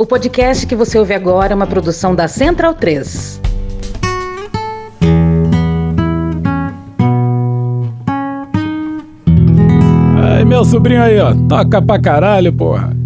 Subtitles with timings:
[0.00, 3.40] O podcast que você ouve agora é uma produção da Central 3.
[10.22, 11.34] Ai, meu sobrinho aí, ó.
[11.48, 12.96] Toca pra caralho, porra.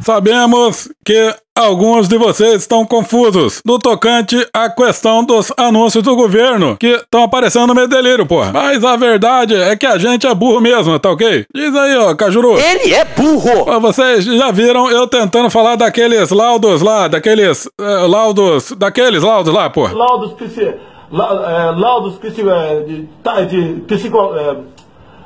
[0.00, 6.76] Sabemos que alguns de vocês estão confusos no tocante à questão dos anúncios do governo
[6.78, 8.50] que estão aparecendo no meio delírio, porra.
[8.52, 11.46] Mas a verdade é que a gente é burro mesmo, tá ok?
[11.54, 12.58] Diz aí, ó, Cajuru.
[12.58, 13.64] Ele é burro!
[13.66, 19.52] Ó, Vocês já viram eu tentando falar daqueles laudos lá, daqueles eh, laudos, daqueles laudos
[19.52, 19.94] lá, porra.
[19.94, 20.74] laudos psi,
[21.12, 24.56] la, é, laudos psi, é, de, tá, de psico, é,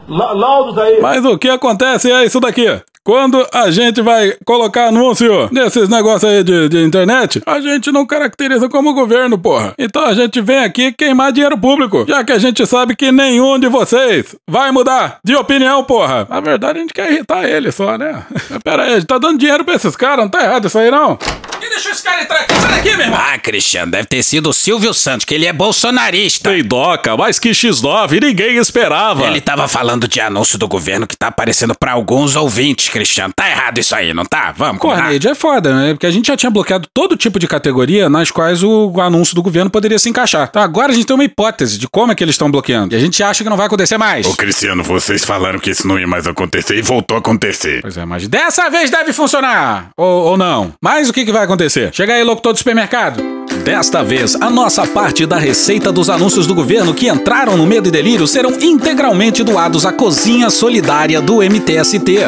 [0.08, 1.00] la, laudos aí.
[1.00, 2.66] Mas o que acontece é isso daqui.
[3.06, 8.06] Quando a gente vai colocar anúncio nesses negócios aí de, de internet, a gente não
[8.06, 9.74] caracteriza como governo, porra.
[9.78, 13.58] Então a gente vem aqui queimar dinheiro público, já que a gente sabe que nenhum
[13.58, 16.26] de vocês vai mudar de opinião, porra.
[16.30, 18.22] Na verdade, a gente quer irritar ele só, né?
[18.64, 20.90] Pera aí, a gente tá dando dinheiro pra esses caras, não tá errado isso aí
[20.90, 21.18] não?
[21.64, 22.54] Quem deixou esse cara entrar aqui?
[22.60, 23.18] Sai daqui, meu irmão!
[23.18, 26.50] Ah, Cristiano, deve ter sido o Silvio Santos, que ele é bolsonarista.
[26.50, 29.24] Tem doca, mas que X9, ninguém esperava.
[29.24, 33.32] Ele tava falando de anúncio do governo que tá aparecendo pra alguns ouvintes, Cristiano.
[33.34, 34.52] Tá errado isso aí, não tá?
[34.54, 34.78] Vamos.
[34.78, 35.94] Corneide é foda, né?
[35.94, 39.42] Porque a gente já tinha bloqueado todo tipo de categoria nas quais o anúncio do
[39.42, 40.48] governo poderia se encaixar.
[40.50, 42.94] Então agora a gente tem uma hipótese de como é que eles estão bloqueando.
[42.94, 44.26] E a gente acha que não vai acontecer mais.
[44.26, 47.80] Ô Cristiano, vocês falaram que isso não ia mais acontecer e voltou a acontecer.
[47.80, 49.88] Pois é, mas dessa vez deve funcionar.
[49.96, 50.74] Ou, ou não.
[50.82, 51.53] Mas o que, que vai acontecer?
[51.92, 53.22] Chega aí, locutor do supermercado.
[53.64, 57.88] Desta vez, a nossa parte da receita dos anúncios do governo que entraram no Medo
[57.88, 62.18] e Delírio serão integralmente doados à Cozinha Solidária do MTST.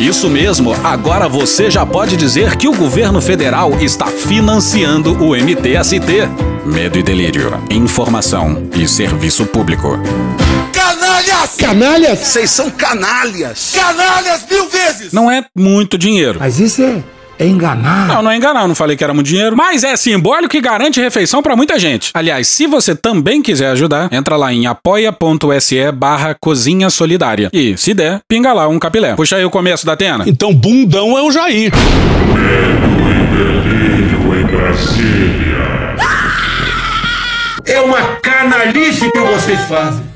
[0.00, 6.28] Isso mesmo, agora você já pode dizer que o governo federal está financiando o MTST.
[6.66, 9.96] Medo e Delírio, informação e serviço público.
[10.72, 11.54] Canalhas!
[11.56, 12.18] Canalhas?
[12.18, 13.72] Vocês são canalhas!
[13.72, 15.12] Canalhas mil vezes!
[15.12, 16.38] Não é muito dinheiro.
[16.40, 17.02] Mas isso é,
[17.38, 18.08] é enganar.
[18.08, 20.60] Não, não é enganar, eu não falei que era muito dinheiro, mas é simbólico e
[20.60, 22.10] garante refeição pra muita gente.
[22.14, 27.50] Aliás, se você também quiser ajudar, entra lá em apoia.se barra cozinha solidária.
[27.52, 29.14] E, se der, pinga lá um capilé.
[29.14, 30.24] Puxa aí o começo da Atena.
[30.26, 31.72] Então, bundão é o Jair.
[37.66, 40.13] É uma canalice que vocês fazem.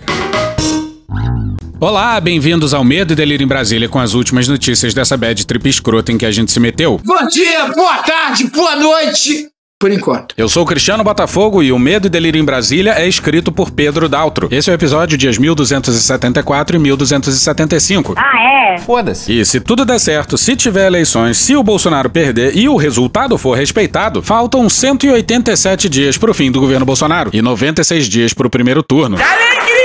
[1.80, 5.68] Olá, bem-vindos ao Medo e Delírio em Brasília com as últimas notícias dessa bad trip
[5.68, 7.00] escrota em que a gente se meteu.
[7.04, 9.46] Bom dia, boa tarde, boa noite.
[9.78, 10.34] Por enquanto.
[10.36, 13.70] Eu sou o Cristiano Botafogo e o Medo e Delírio em Brasília é escrito por
[13.70, 14.48] Pedro Daltro.
[14.50, 18.14] Esse é o episódio dias 1274 e 1275.
[18.16, 18.78] Ah, é?
[18.78, 19.32] Foda-se.
[19.32, 23.38] E se tudo der certo, se tiver eleições, se o Bolsonaro perder e o resultado
[23.38, 28.82] for respeitado, faltam 187 dias pro fim do governo Bolsonaro e 96 dias pro primeiro
[28.82, 29.16] turno.
[29.16, 29.77] Alegria!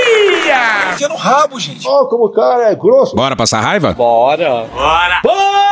[0.94, 1.86] Enfia no rabo, gente.
[1.86, 3.14] Ó, como o cara é grosso.
[3.16, 3.92] Bora passar raiva?
[3.92, 4.66] Bora!
[4.72, 5.20] Bora!
[5.22, 5.63] Bora!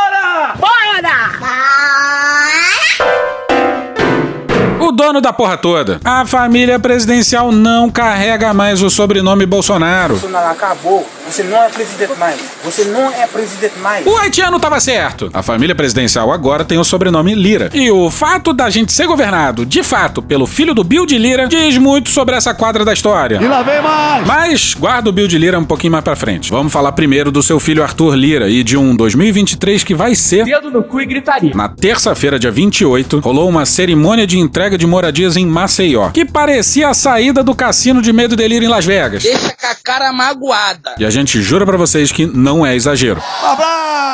[4.92, 5.98] O dono da porra toda.
[6.04, 10.12] A família presidencial não carrega mais o sobrenome Bolsonaro.
[10.12, 11.08] Bolsonaro acabou.
[11.26, 12.38] Você não é presidente mais.
[12.62, 14.06] Você não é presidente mais.
[14.06, 15.30] O haitiano tava certo.
[15.32, 17.70] A família presidencial agora tem o sobrenome Lira.
[17.72, 21.48] E o fato da gente ser governado, de fato, pelo filho do Bill de Lira,
[21.48, 23.38] diz muito sobre essa quadra da história.
[23.40, 24.26] E lá vem mais!
[24.26, 26.50] Mas guarda o Bill de Lira um pouquinho mais pra frente.
[26.50, 30.44] Vamos falar primeiro do seu filho Arthur Lira e de um 2023 que vai ser.
[30.44, 31.52] Dedo no cu e gritaria.
[31.54, 36.88] Na terça-feira, dia 28, rolou uma cerimônia de entrega de moradias em Maceió, que parecia
[36.88, 39.22] a saída do cassino de Medo e Delírio em Las Vegas.
[39.22, 40.94] Deixa com a cara magoada.
[40.98, 43.22] E a gente jura pra vocês que não é exagero.
[43.42, 44.12] Abraço!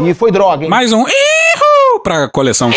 [0.00, 0.70] E foi droga, hein?
[0.70, 2.70] Mais um Ihu pra coleção.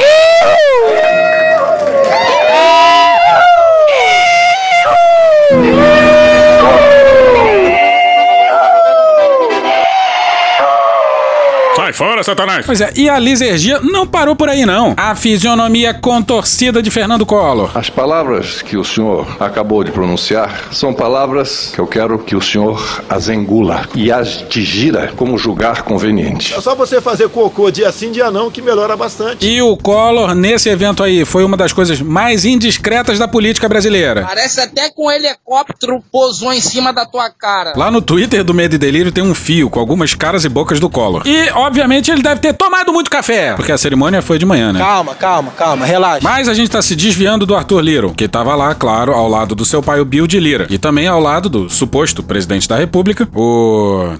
[11.89, 12.65] Sai fora, Satanás!
[12.67, 14.93] Pois é, e a lisergia não parou por aí não.
[14.95, 17.71] A fisionomia contorcida de Fernando Collor.
[17.75, 22.41] As palavras que o senhor acabou de pronunciar são palavras que eu quero que o
[22.41, 26.53] senhor as engula e as digira como julgar conveniente.
[26.53, 29.47] É só você fazer cocô dia sim, dia não, que melhora bastante.
[29.47, 34.25] E o Collor, nesse evento aí, foi uma das coisas mais indiscretas da política brasileira.
[34.27, 37.73] Parece até que um helicóptero pousou em cima da tua cara.
[37.75, 40.79] Lá no Twitter do Medo e Delírio tem um fio com algumas caras e bocas
[40.79, 41.23] do Collor.
[41.25, 44.79] E, obviamente, ele deve ter tomado muito café, porque a cerimônia foi de manhã, né?
[44.79, 46.19] Calma, calma, calma, relaxa.
[46.21, 49.55] Mas a gente tá se desviando do Arthur Lira, que tava lá, claro, ao lado
[49.55, 50.67] do seu pai, o Bill de Lira.
[50.69, 54.13] E também ao lado do suposto presidente da república, o...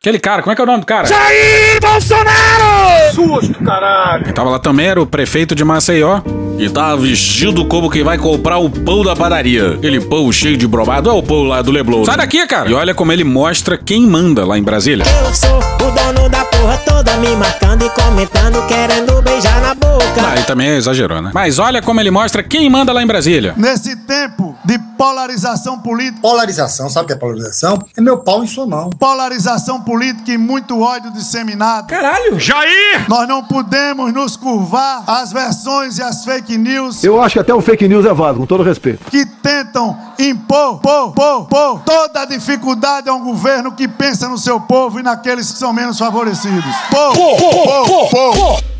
[0.00, 1.06] Aquele cara, como é que é o nome do cara?
[1.06, 3.14] Jair Bolsonaro!
[3.14, 4.24] Susto, caralho!
[4.24, 6.20] Quem tava lá também era o prefeito de Maceió
[6.58, 9.74] e tá vestido como quem vai comprar o pão da padaria.
[9.74, 12.04] Aquele pão cheio de bromado é o pão lá do Leblon.
[12.04, 12.68] Sai daqui, cara!
[12.68, 15.04] E olha como ele mostra quem manda lá em Brasília.
[15.24, 20.04] Eu sou o dono da porra toda, me marcando e comentando, querendo beijar na boca.
[20.24, 21.32] Ah, e também exagerou, né?
[21.34, 23.52] Mas olha como ele mostra quem manda lá em Brasília.
[23.56, 26.20] Nesse tempo de polarização política.
[26.20, 27.84] Polarização, sabe o que é polarização?
[27.96, 28.88] É meu pau em sua mão.
[28.90, 31.88] Polarização política e muito ódio disseminado.
[31.88, 32.38] Caralho!
[32.38, 33.06] Jair!
[33.08, 37.02] Nós não podemos nos curvar às versões e às fake news.
[37.02, 39.04] Eu acho que até o fake news é válido, com todo respeito.
[39.10, 44.38] Que tentam impor, pôr, pôr, pôr toda a dificuldade a um governo que pensa no
[44.38, 46.64] seu povo e naqueles que são menos favorecidos.
[46.88, 48.72] Pô, pô, pô, pô, pô.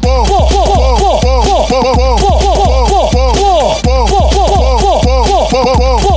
[6.04, 6.11] Eu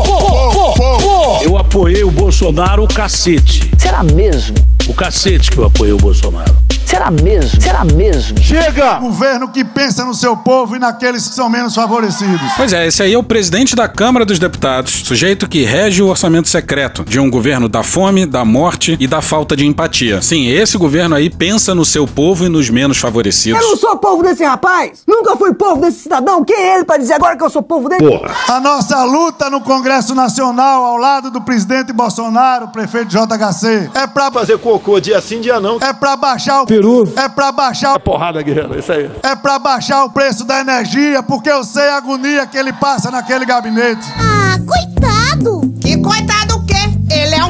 [1.76, 3.70] apoiei o Bolsonaro o cacete.
[3.78, 4.56] Será mesmo?
[4.88, 6.56] O cacete que eu apoiei o Bolsonaro.
[6.86, 7.60] Será mesmo?
[7.60, 8.40] Será mesmo?
[8.40, 9.00] Chega!
[9.00, 12.40] Governo que pensa no seu povo e naqueles que são menos favorecidos.
[12.56, 16.08] Pois é, esse aí é o presidente da Câmara dos Deputados, sujeito que rege o
[16.08, 20.22] orçamento secreto de um governo da fome, da morte e da falta de empatia.
[20.22, 23.60] Sim, esse governo aí pensa no seu povo e nos menos favorecidos.
[23.60, 25.02] Eu não sou povo desse rapaz!
[25.08, 26.46] Nunca fui povo desse cidadão!
[26.46, 28.08] Quem é ele para dizer agora que eu sou povo dele?
[28.08, 28.32] Porra.
[28.48, 34.32] A nossa luta no Congresso Nacional ao lado do presidente Bolsonaro, prefeito JHC, é pra
[34.32, 35.78] fazer cocô dia sim, dia não.
[35.82, 37.04] É pra baixar o peru.
[37.16, 39.10] É pra baixar a porrada, guerreiro, isso aí.
[39.24, 43.10] É pra baixar o preço da energia, porque eu sei a agonia que ele passa
[43.10, 44.06] naquele gabinete.
[44.18, 45.55] Ah, coitado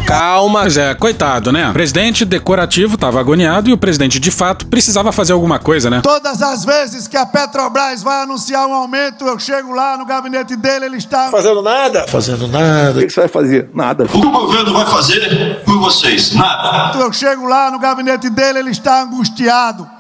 [0.05, 1.69] Calma, mas é, coitado, né?
[1.69, 6.01] O presidente decorativo tava agoniado e o presidente de fato precisava fazer alguma coisa, né?
[6.01, 10.55] Todas as vezes que a Petrobras vai anunciar um aumento, eu chego lá no gabinete
[10.55, 12.05] dele, ele está fazendo nada.
[12.07, 12.99] Fazendo nada.
[12.99, 13.69] O que você vai fazer?
[13.73, 14.03] Nada.
[14.05, 16.33] O que o governo vai fazer por vocês?
[16.33, 16.99] Nada.
[16.99, 19.94] Eu chego lá no gabinete dele, ele está angustiado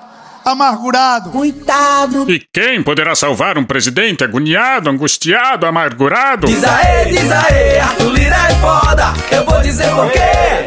[0.45, 1.31] amargurado.
[1.31, 2.31] Coitado.
[2.31, 6.45] E quem poderá salvar um presidente agoniado, angustiado, amargurado?
[6.45, 9.13] Diz aê, diz aê, Arthur Lira é foda.
[9.31, 10.19] Eu vou dizer por quê.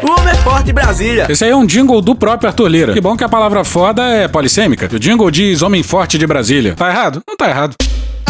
[0.03, 1.27] O homem é forte Brasília.
[1.29, 2.93] Esse aí é um jingle do próprio Arthur Lira.
[2.93, 4.89] Que bom que a palavra foda é polissêmica.
[4.93, 6.75] O jingle diz homem forte de Brasília.
[6.75, 7.21] Tá errado?
[7.25, 7.75] Não tá errado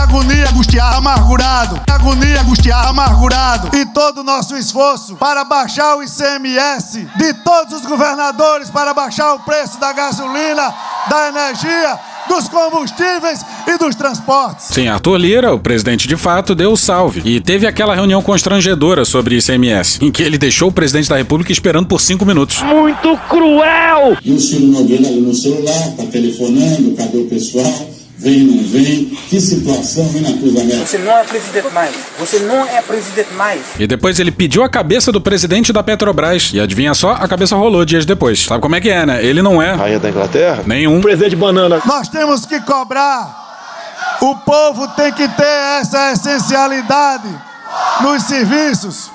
[0.01, 7.07] agonia, angustiar, amargurado, agonia, angustiar, amargurado, e todo o nosso esforço para baixar o ICMS
[7.17, 10.73] de todos os governadores, para baixar o preço da gasolina,
[11.09, 14.67] da energia, dos combustíveis e dos transportes.
[14.67, 17.21] Sim, Arthur Lira, o presidente de fato, deu o salve.
[17.25, 21.51] E teve aquela reunião constrangedora sobre ICMS, em que ele deixou o presidente da República
[21.51, 22.61] esperando por cinco minutos.
[22.61, 24.17] Muito cruel!
[24.23, 27.98] E o Ciro Nogueira ali no celular, tá telefonando, cadê o pessoal?
[28.19, 29.05] Vem, não vem?
[29.29, 30.85] Que situação, hein, na Cruz América?
[30.85, 31.95] Você não é presidente mais.
[32.19, 33.61] Você não é presidente mais.
[33.79, 36.51] E depois ele pediu a cabeça do presidente da Petrobras.
[36.53, 38.43] E adivinha só, a cabeça rolou dias depois.
[38.43, 39.23] Sabe como é que é, né?
[39.23, 39.73] Ele não é.
[39.73, 40.63] Rainha da Inglaterra?
[40.65, 40.99] Nenhum.
[40.99, 41.81] Presidente banana.
[41.85, 43.47] Nós temos que cobrar.
[44.19, 47.29] O povo tem que ter essa essencialidade
[48.01, 49.11] nos serviços.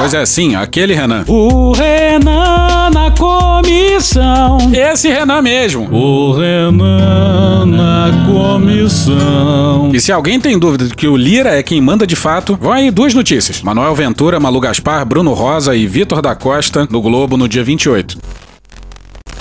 [0.00, 1.26] Pois é, sim, aquele Renan.
[1.28, 4.56] O Renan na comissão.
[4.72, 5.92] Esse Renan mesmo.
[5.92, 9.90] O Renan na comissão.
[9.92, 12.72] E se alguém tem dúvida de que o Lira é quem manda de fato, vão
[12.72, 13.60] aí duas notícias.
[13.60, 18.16] Manuel Ventura, Malu Gaspar, Bruno Rosa e Vitor da Costa no Globo no dia 28.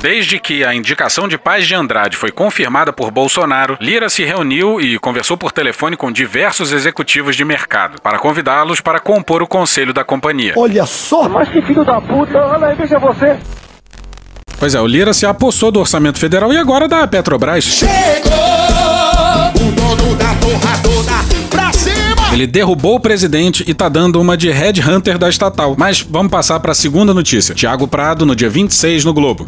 [0.01, 4.79] Desde que a indicação de Paz de Andrade foi confirmada por Bolsonaro, Lira se reuniu
[4.79, 9.93] e conversou por telefone com diversos executivos de mercado para convidá-los para compor o conselho
[9.93, 10.53] da companhia.
[10.55, 11.27] Olha só!
[11.27, 12.37] Mas que filho da puta!
[12.37, 13.37] Olha aí, veja você!
[14.57, 17.65] Pois é, o Lira se apossou do orçamento federal e agora da Petrobras.
[17.65, 17.91] Chegou
[19.53, 21.11] o dono da porra toda
[21.49, 22.33] pra cima!
[22.33, 25.75] Ele derrubou o presidente e tá dando uma de headhunter da estatal.
[25.77, 27.53] Mas vamos passar para a segunda notícia.
[27.53, 29.45] Tiago Prado no dia 26 no Globo.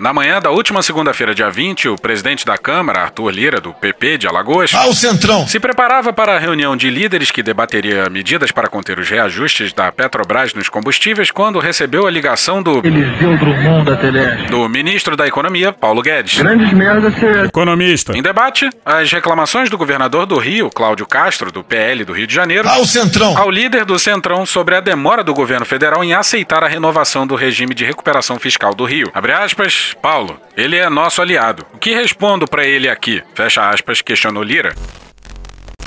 [0.00, 4.18] Na manhã da última segunda-feira, dia 20, o presidente da Câmara, Arthur Lira, do PP
[4.18, 8.68] de Alagoas, ao Centrão, se preparava para a reunião de líderes que debateria medidas para
[8.68, 13.96] conter os reajustes da Petrobras nos combustíveis quando recebeu a ligação do Eliseu Drummond da
[13.96, 14.46] Teleste.
[14.50, 16.38] do ministro da Economia, Paulo Guedes.
[16.40, 18.16] Grandes merda ser economista.
[18.18, 22.34] Em debate, as reclamações do governador do Rio, Cláudio Castro, do PL do Rio de
[22.34, 26.64] Janeiro, ao Centrão, ao líder do Centrão sobre a demora do governo federal em aceitar
[26.64, 29.10] a renovação do regime de recuperação fiscal do Rio.
[29.14, 31.66] Abre aspas, Paulo, ele é nosso aliado.
[31.74, 33.22] O que respondo para ele aqui?
[33.34, 34.74] Fecha aspas, questionou Lira.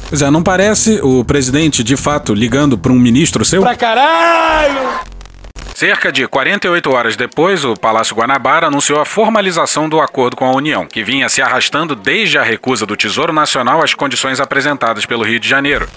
[0.09, 3.61] Pois é, não parece o presidente de fato ligando para um ministro seu?
[3.61, 4.99] Pra caralho!
[5.77, 10.55] Cerca de 48 horas depois, o Palácio Guanabara anunciou a formalização do acordo com a
[10.55, 15.23] União, que vinha se arrastando desde a recusa do Tesouro Nacional às condições apresentadas pelo
[15.23, 15.87] Rio de Janeiro.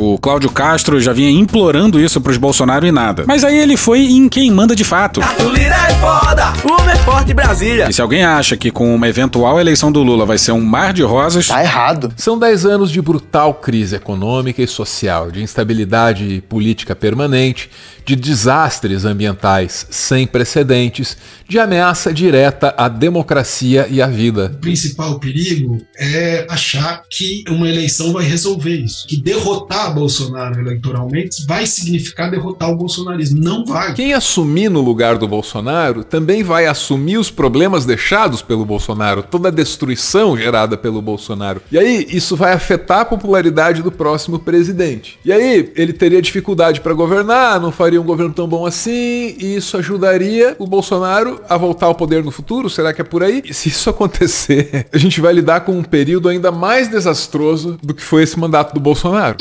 [0.00, 3.24] O Cláudio Castro já vinha implorando isso pros Bolsonaro e nada.
[3.26, 5.20] Mas aí ele foi em quem manda de fato.
[5.20, 6.52] Arthur Lira é foda,
[6.92, 7.88] é forte Brasília.
[7.90, 10.92] E se alguém acha que com uma eventual eleição do Lula vai ser um mar
[10.92, 11.48] de rosas.
[11.48, 12.12] Tá errado.
[12.16, 17.68] São 10 anos de brutal crise econômica e social, de instabilidade política permanente,
[18.04, 24.52] de desastres ambientais sem precedentes, de ameaça direta à democracia e à vida.
[24.54, 29.06] O principal perigo é achar que uma eleição vai resolver isso.
[29.06, 33.40] Que derrotar Bolsonaro eleitoralmente vai significar derrotar o bolsonarismo.
[33.40, 33.94] Não vai.
[33.94, 39.48] Quem assumir no lugar do Bolsonaro também vai assumir os problemas deixados pelo Bolsonaro, toda
[39.48, 41.60] a destruição gerada pelo Bolsonaro.
[41.70, 45.18] E aí isso vai afetar a popularidade do próximo presidente.
[45.24, 49.56] E aí ele teria dificuldade para governar, não faria um governo tão bom assim, e
[49.56, 52.70] isso ajudaria o Bolsonaro a voltar ao poder no futuro?
[52.70, 53.42] Será que é por aí?
[53.44, 57.94] E se isso acontecer, a gente vai lidar com um período ainda mais desastroso do
[57.94, 59.36] que foi esse mandato do Bolsonaro.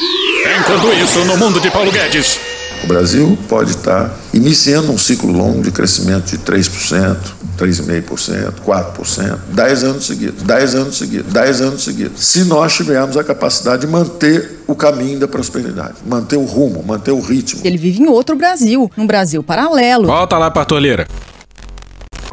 [0.55, 2.39] Enquanto isso, no mundo de Paulo Guedes.
[2.83, 7.17] O Brasil pode estar iniciando um ciclo longo de crescimento de 3%,
[7.57, 12.25] 3,5%, 4%, 10 anos seguidos, 10 anos seguidos, 10 anos seguidos.
[12.25, 17.11] Se nós tivermos a capacidade de manter o caminho da prosperidade, manter o rumo, manter
[17.11, 17.61] o ritmo.
[17.63, 20.07] Ele vive em outro Brasil, num Brasil paralelo.
[20.07, 21.07] Volta lá, Partolheira.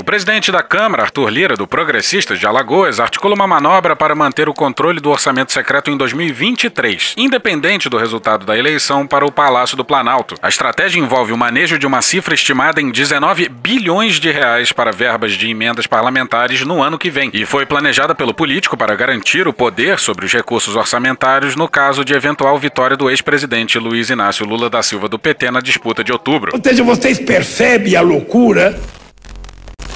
[0.05, 4.51] O presidente da Câmara, Arthur Lira, do Progressistas de Alagoas, articula uma manobra para manter
[4.51, 9.79] o controle do orçamento secreto em 2023, independente do resultado da eleição para o Palácio
[9.79, 10.35] do Planalto.
[10.43, 14.93] A estratégia envolve o manejo de uma cifra estimada em 19 bilhões de reais para
[14.93, 19.49] verbas de emendas parlamentares no ano que vem, e foi planejada pelo político para garantir
[19.49, 24.45] o poder sobre os recursos orçamentários no caso de eventual vitória do ex-presidente Luiz Inácio
[24.45, 26.51] Lula da Silva do PT na disputa de outubro.
[26.53, 28.79] Ou seja, vocês percebem a loucura?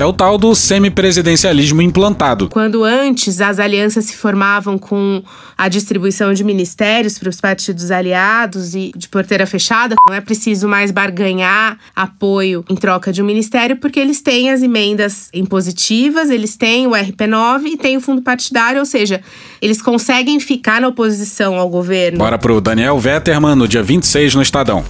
[0.01, 2.49] É o tal do semipresidencialismo implantado.
[2.51, 5.21] Quando antes as alianças se formavam com
[5.57, 10.69] a distribuição de ministérios para os partidos aliados e de porteira fechada, não é preciso
[10.69, 16.57] mais barganhar apoio em troca de um ministério, porque eles têm as emendas impositivas, eles
[16.57, 19.21] têm o RP9 e têm o fundo partidário, ou seja,
[19.61, 22.19] eles conseguem ficar na oposição ao governo.
[22.19, 24.85] Bora pro Daniel Vetterman no dia 26 no Estadão.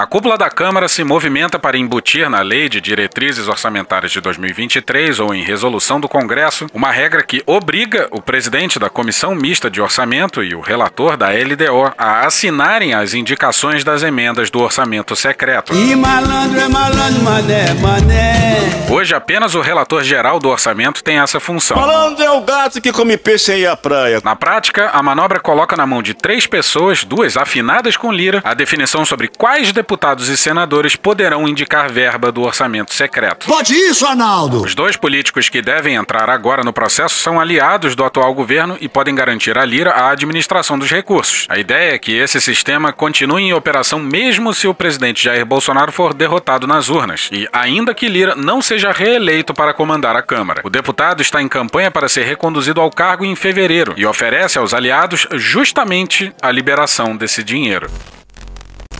[0.00, 5.20] A cúpula da Câmara se movimenta para embutir na Lei de Diretrizes Orçamentárias de 2023
[5.20, 9.78] ou em resolução do Congresso uma regra que obriga o presidente da Comissão Mista de
[9.78, 15.74] Orçamento e o relator da LDO a assinarem as indicações das emendas do orçamento secreto.
[15.74, 18.80] E malandro é malandro, mané, mané.
[18.90, 21.76] Hoje, apenas o relator geral do orçamento tem essa função.
[21.76, 24.20] Malandro é o gato que come peixe aí à praia.
[24.24, 28.54] Na prática, a manobra coloca na mão de três pessoas, duas afinadas com lira, a
[28.54, 33.48] definição sobre quais deputados e senadores poderão indicar verba do orçamento secreto.
[33.48, 34.62] Pode isso, Arnaldo!
[34.62, 38.88] Os dois políticos que devem entrar agora no processo são aliados do atual governo e
[38.88, 41.44] podem garantir à Lira a administração dos recursos.
[41.48, 45.90] A ideia é que esse sistema continue em operação mesmo se o presidente Jair Bolsonaro
[45.90, 50.62] for derrotado nas urnas, e ainda que Lira não seja reeleito para comandar a Câmara.
[50.62, 54.72] O deputado está em campanha para ser reconduzido ao cargo em fevereiro e oferece aos
[54.72, 57.90] aliados justamente a liberação desse dinheiro.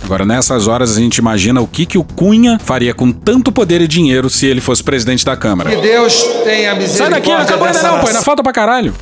[0.03, 3.81] Agora, nessas horas, a gente imagina o que, que o Cunha faria com tanto poder
[3.81, 5.71] e dinheiro se ele fosse presidente da Câmara.
[5.71, 8.95] Que Deus tenha misericórdia Sai daqui, não acabou ainda não, pô, ainda falta pra caralho.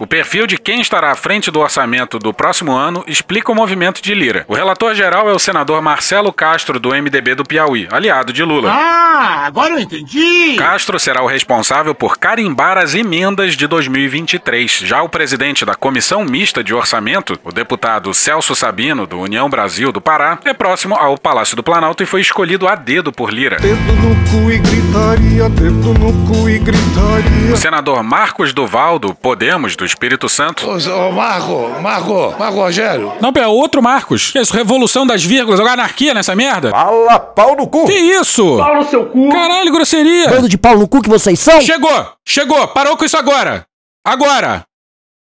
[0.00, 4.00] O perfil de quem estará à frente do orçamento do próximo ano explica o movimento
[4.00, 4.46] de Lira.
[4.48, 8.72] O relator geral é o senador Marcelo Castro, do MDB do Piauí, aliado de Lula.
[8.72, 10.56] Ah, agora eu entendi!
[10.56, 14.78] Castro será o responsável por carimbar as emendas de 2023.
[14.86, 19.92] Já o presidente da Comissão Mista de Orçamento, o deputado Celso Sabino, do União Brasil
[19.92, 23.56] do Pará, é próximo ao Palácio do Planalto e foi escolhido a dedo por Lira.
[23.56, 27.52] Dedo no cu e gritaria, dedo no cu e gritaria.
[27.52, 30.68] O senador Marcos Duval, do Podemos, do Espírito Santo.
[30.68, 33.12] Ô, ô, Marco, Marco, Marco Rogério.
[33.20, 34.30] Não, é outro Marcos.
[34.30, 34.54] Que isso?
[34.54, 36.70] Revolução das vírgulas, jogar anarquia nessa merda?
[36.70, 37.86] Fala pau no cu.
[37.86, 38.56] Que isso?
[38.56, 39.28] Pau no seu cu.
[39.30, 40.28] Caralho, grosseria.
[40.28, 41.60] Bando de pau no cu que vocês são?
[41.60, 42.06] Chegou!
[42.26, 42.68] Chegou!
[42.68, 43.66] Parou com isso agora!
[44.04, 44.64] Agora!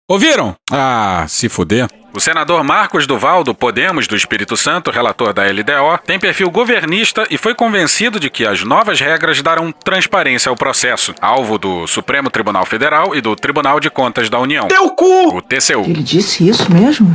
[0.10, 0.56] Ouviram?
[0.72, 1.88] Ah, se fuder.
[2.20, 7.26] O senador Marcos Duval, do Podemos do Espírito Santo, relator da LDO, tem perfil governista
[7.30, 12.30] e foi convencido de que as novas regras darão transparência ao processo, alvo do Supremo
[12.30, 14.68] Tribunal Federal e do Tribunal de Contas da União.
[14.68, 15.38] Teu cu!
[15.38, 15.86] O TCU.
[15.88, 17.08] Ele disse isso mesmo?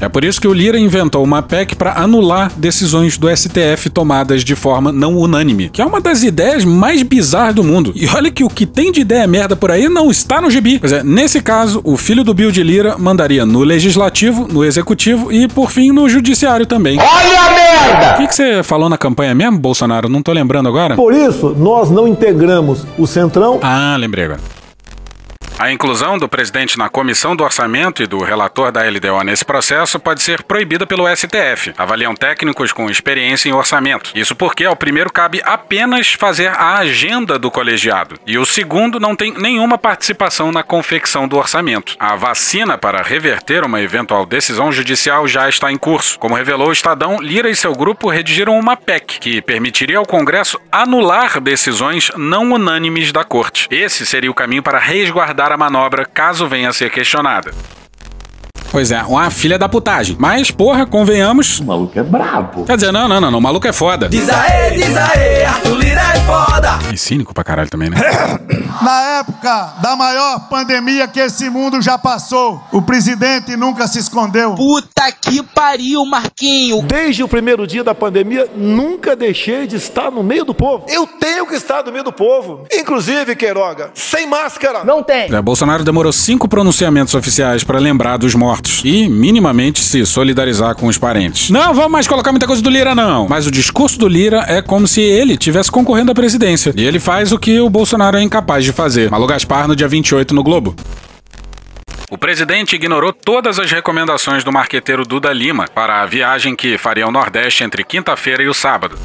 [0.00, 4.44] É por isso que o Lira inventou uma PEC para anular decisões do STF tomadas
[4.44, 7.92] de forma não unânime, que é uma das ideias mais bizarras do mundo.
[7.96, 10.78] E olha que o que tem de ideia merda por aí não está no gibi.
[10.78, 15.32] Pois é, nesse caso, o filho do Bill de Lira mandaria no legislativo, no executivo
[15.32, 16.98] e, por fim, no judiciário também.
[16.98, 18.14] Olha a merda!
[18.14, 20.08] O que, que você falou na campanha mesmo, Bolsonaro?
[20.08, 20.94] Não tô lembrando agora.
[20.94, 23.58] Por isso, nós não integramos o Centrão.
[23.62, 24.57] Ah, lembrei agora.
[25.58, 29.98] A inclusão do presidente na comissão do orçamento e do relator da LDO nesse processo
[29.98, 31.74] pode ser proibida pelo STF.
[31.76, 34.12] Avaliam técnicos com experiência em orçamento.
[34.14, 39.16] Isso porque ao primeiro cabe apenas fazer a agenda do colegiado e o segundo não
[39.16, 41.96] tem nenhuma participação na confecção do orçamento.
[41.98, 46.20] A vacina para reverter uma eventual decisão judicial já está em curso.
[46.20, 50.60] Como revelou o Estadão, Lira e seu grupo redigiram uma PEC que permitiria ao Congresso
[50.70, 53.66] anular decisões não unânimes da Corte.
[53.72, 57.52] Esse seria o caminho para resguardar a manobra caso venha a ser questionada.
[58.78, 60.14] Pois é, uma filha da putagem.
[60.20, 61.58] Mas, porra, convenhamos.
[61.58, 62.64] O maluco é brabo.
[62.64, 63.38] Quer dizer, não, não, não, não.
[63.40, 64.08] O maluco é foda.
[64.08, 66.78] Diz aê, diz aê, Arthur Lira é foda.
[66.94, 67.98] E cínico pra caralho também, né?
[68.80, 74.54] Na época da maior pandemia que esse mundo já passou, o presidente nunca se escondeu.
[74.54, 76.80] Puta que pariu, Marquinho.
[76.82, 80.86] Desde o primeiro dia da pandemia, nunca deixei de estar no meio do povo.
[80.88, 82.62] Eu tenho que estar no meio do povo.
[82.72, 84.84] Inclusive, Queiroga, sem máscara.
[84.84, 85.34] Não tem.
[85.34, 90.86] É, Bolsonaro demorou cinco pronunciamentos oficiais para lembrar dos mortos e minimamente se solidarizar com
[90.86, 91.50] os parentes.
[91.50, 93.28] Não vamos mais colocar muita coisa do Lira, não.
[93.28, 96.72] Mas o discurso do Lira é como se ele tivesse concorrendo à presidência.
[96.76, 99.10] E ele faz o que o Bolsonaro é incapaz de fazer.
[99.10, 100.74] Malu Gaspar no dia 28 no Globo.
[102.10, 107.04] O presidente ignorou todas as recomendações do marqueteiro Duda Lima para a viagem que faria
[107.04, 108.98] ao Nordeste entre quinta-feira e o sábado.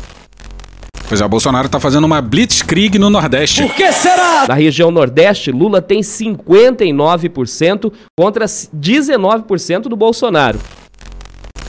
[1.08, 3.62] Pois é, o Bolsonaro tá fazendo uma blitzkrieg no Nordeste.
[3.62, 4.46] Por que será?
[4.48, 10.60] Na região Nordeste, Lula tem 59% contra 19% do Bolsonaro.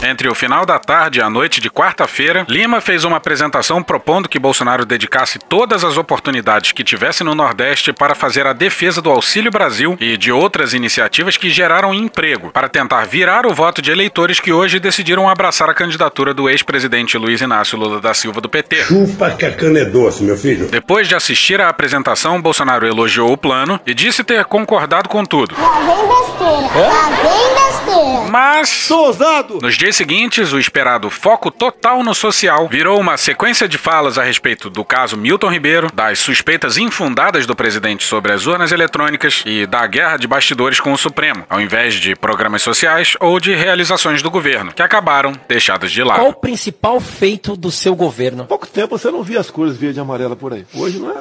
[0.07, 4.29] Entre o final da tarde e a noite de quarta-feira, Lima fez uma apresentação propondo
[4.29, 9.11] que Bolsonaro dedicasse todas as oportunidades que tivesse no Nordeste para fazer a defesa do
[9.11, 13.91] Auxílio Brasil e de outras iniciativas que geraram emprego, para tentar virar o voto de
[13.91, 18.49] eleitores que hoje decidiram abraçar a candidatura do ex-presidente Luiz Inácio Lula da Silva do
[18.49, 18.85] PT.
[18.85, 20.69] Chupa que a cana é doce, meu filho.
[20.69, 25.55] Depois de assistir à apresentação, Bolsonaro elogiou o plano e disse ter concordado com tudo.
[25.59, 26.89] Lá vem besteira.
[26.89, 28.31] Lá vem besteira.
[28.31, 29.61] Mas, Sou ousado.
[29.63, 34.23] nos dias seguintes, o esperado foco total no social virou uma sequência de falas a
[34.23, 39.67] respeito do caso Milton Ribeiro, das suspeitas infundadas do presidente sobre as urnas eletrônicas e
[39.67, 44.23] da guerra de bastidores com o Supremo, ao invés de programas sociais ou de realizações
[44.23, 46.19] do governo, que acabaram deixadas de lado.
[46.21, 48.43] Qual o principal feito do seu governo?
[48.43, 50.65] Há pouco tempo você não via as cores verde e amarela por aí.
[50.75, 51.15] Hoje não é,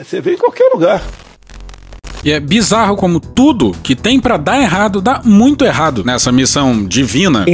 [0.00, 1.00] é- Você vê em qualquer lugar.
[2.24, 6.84] E é bizarro como tudo que tem pra dar errado dá muito errado nessa missão
[6.86, 7.44] divina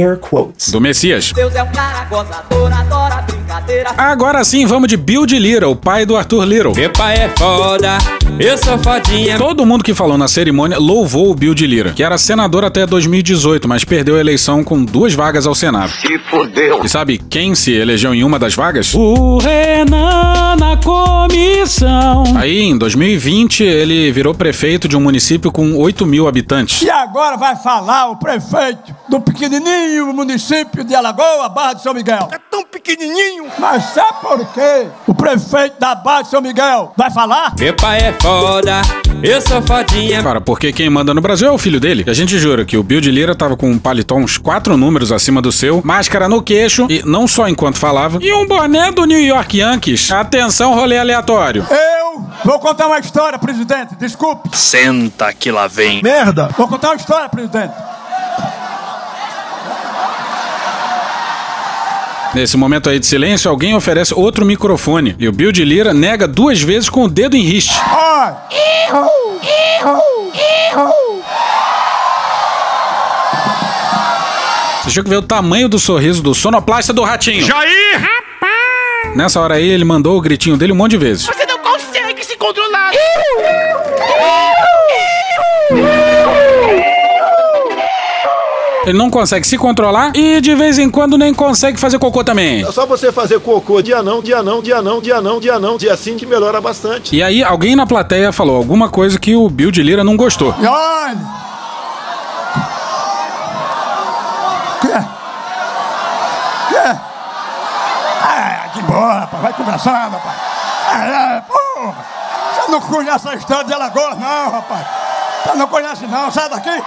[0.71, 1.33] do Messias.
[1.33, 3.40] Deus é um cara gozador, adora brincadeira.
[3.97, 6.73] Agora sim, vamos de Bill de Lira, o pai do Arthur Little.
[6.73, 7.97] Meu pai é foda,
[8.39, 9.37] eu sou fodinha.
[9.37, 12.85] Todo mundo que falou na cerimônia louvou o Bill de Lira, que era senador até
[12.85, 15.91] 2018, mas perdeu a eleição com duas vagas ao Senado.
[15.91, 16.81] Se fodeu.
[16.83, 18.93] E sabe quem se elegeu em uma das vagas?
[18.93, 22.23] O Renan na comissão.
[22.37, 26.81] Aí, em 2020, ele virou prefeito de um município com 8 mil habitantes.
[26.81, 32.29] E agora vai falar o prefeito do pequenininho município de Alagoa, Barra de São Miguel.
[32.31, 33.40] É tão pequenininho.
[33.57, 34.87] Mas sabe por quê?
[35.07, 37.53] O prefeito da Barra de São Miguel vai falar?
[37.59, 38.81] Meu pai é foda,
[39.23, 40.21] eu sou fodinha.
[40.23, 42.05] Cara, porque quem manda no Brasil é o filho dele.
[42.07, 45.11] A gente jura que o Bill de Lira tava com um paletó uns quatro números
[45.11, 49.05] acima do seu, máscara no queixo, e não só enquanto falava, e um boné do
[49.05, 50.11] New York Yankees.
[50.11, 51.65] Atenção, rolê aleatório.
[51.69, 53.95] Eu vou contar uma história, presidente.
[53.95, 54.49] Desculpe.
[54.57, 56.01] Senta que lá vem.
[56.01, 56.49] Merda!
[56.57, 57.73] Vou contar uma história, presidente.
[62.33, 65.15] Nesse momento aí de silêncio, alguém oferece outro microfone.
[65.19, 67.73] E o Bill de Lira nega duas vezes com o dedo em riste.
[74.83, 77.45] Você tinha que ver o tamanho do sorriso do sonoplasta do ratinho.
[77.45, 78.09] Jair!
[79.15, 81.25] Nessa hora aí, ele mandou o gritinho dele um monte de vezes.
[81.25, 82.91] Você não consegue se controlar.
[88.85, 92.63] Ele não consegue se controlar e de vez em quando nem consegue fazer cocô também.
[92.63, 95.77] É só você fazer cocô dia não, dia não, dia não, dia não, dia não,
[95.77, 97.15] dia sim que melhora bastante.
[97.15, 100.55] E aí, alguém na plateia falou alguma coisa que o Bill de Lira não gostou.
[100.59, 101.41] E olha!
[108.73, 109.43] Que boa, rapaz.
[109.43, 110.37] Vai conversando, rapaz.
[110.91, 112.05] É, é, porra.
[112.53, 114.87] Você não conhece a história de Alagoas, não, rapaz.
[115.43, 116.31] Você não conhece, não.
[116.31, 116.81] Sai daqui.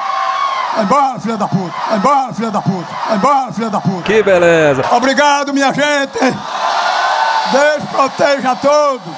[0.75, 1.75] Vai embora, filha da puta.
[1.89, 2.89] Vai embora, filha da puta.
[3.07, 4.03] Vai embora, filha da puta.
[4.03, 4.83] Que beleza.
[4.91, 6.19] Obrigado, minha gente.
[7.53, 9.15] Deus proteja a todos.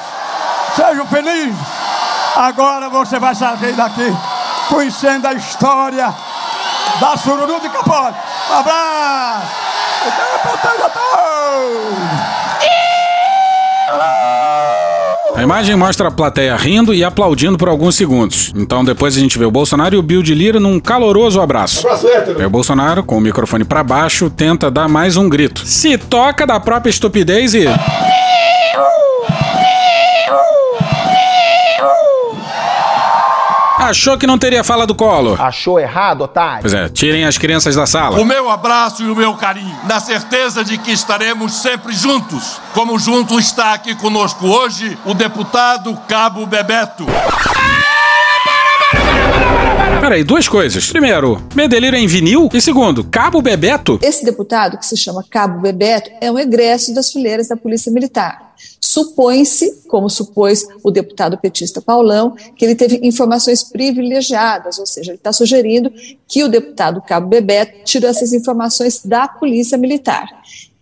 [0.75, 1.57] Sejam felizes.
[2.37, 4.15] Agora você vai sair daqui
[4.69, 6.15] conhecendo a história
[7.01, 8.19] da Sururu de Capote.
[8.51, 9.47] Um abraço.
[10.05, 12.37] Deus proteja a todos.
[15.37, 18.53] A imagem mostra a plateia rindo e aplaudindo por alguns segundos.
[18.57, 21.87] Então depois a gente vê o Bolsonaro e o Bill de Lira num caloroso abraço.
[21.87, 22.41] Abraço hétero.
[22.41, 25.61] Aí o Bolsonaro, com o microfone pra baixo, tenta dar mais um grito.
[25.67, 27.67] Se toca da própria estupidez e.
[33.87, 35.37] Achou que não teria fala do colo?
[35.41, 36.61] Achou errado, otário?
[36.61, 38.21] Pois é, tirem as crianças da sala.
[38.21, 42.99] O meu abraço e o meu carinho, na certeza de que estaremos sempre juntos, como
[42.99, 47.07] junto está aqui conosco hoje o deputado Cabo Bebeto.
[50.07, 50.89] Peraí, duas coisas.
[50.89, 52.49] Primeiro, Medelira é em vinil.
[52.55, 53.99] E segundo, Cabo Bebeto.
[54.01, 58.55] Esse deputado, que se chama Cabo Bebeto, é um egresso das fileiras da Polícia Militar.
[58.81, 65.19] Supõe-se, como supôs o deputado petista Paulão, que ele teve informações privilegiadas, ou seja, ele
[65.19, 65.93] está sugerindo
[66.29, 70.29] que o deputado Cabo Bebeto tirou essas informações da Polícia Militar.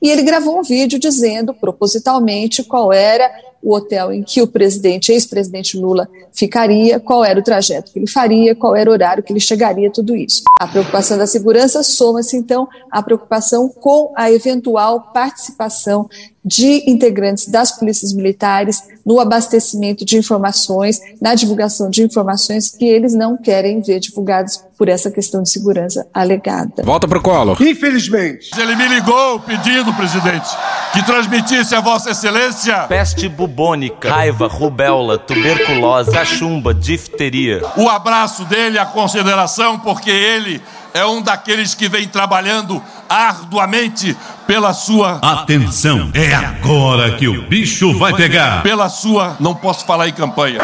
[0.03, 3.31] E ele gravou um vídeo dizendo propositalmente qual era
[3.65, 8.07] o hotel em que o presidente, ex-presidente Lula, ficaria, qual era o trajeto que ele
[8.07, 10.43] faria, qual era o horário que ele chegaria, tudo isso.
[10.61, 16.09] A preocupação da segurança soma-se, então, à preocupação com a eventual participação
[16.45, 23.15] de integrantes das polícias militares no abastecimento de informações, na divulgação de informações que eles
[23.15, 26.83] não querem ver divulgadas por essa questão de segurança alegada.
[26.83, 27.57] Volta pro colo.
[27.61, 28.51] Infelizmente.
[28.59, 30.49] Ele me ligou pedindo, presidente,
[30.93, 33.54] que transmitisse a Vossa Excelência Peste bubônica,
[34.03, 37.63] raiva, rubéola, tuberculose, cachumba, difteria.
[37.77, 40.61] o abraço dele, a consideração, porque ele
[40.93, 45.19] é um daqueles que vem trabalhando arduamente pela sua.
[45.23, 48.63] Atenção, é agora que o bicho vai pegar.
[48.63, 49.37] Pela sua.
[49.41, 50.61] Não posso falar em campanha.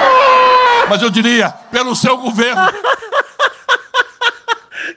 [0.89, 2.63] Mas eu diria, pelo seu governo.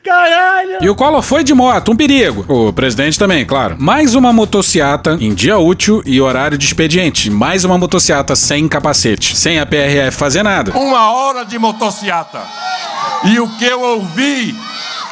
[0.03, 0.79] Caralho!
[0.81, 2.45] E o Collor foi de moto, um perigo.
[2.49, 3.77] O presidente também, claro.
[3.79, 7.29] Mais uma motociata em dia útil e horário de expediente.
[7.29, 9.35] Mais uma motociata sem capacete.
[9.37, 10.77] Sem a PRF fazer nada.
[10.77, 12.41] Uma hora de motociata.
[13.23, 14.53] E o que eu ouvi,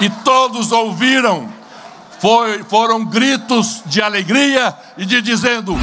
[0.02, 1.48] e todos ouviram,
[2.20, 5.74] foi, foram gritos de alegria e de dizendo.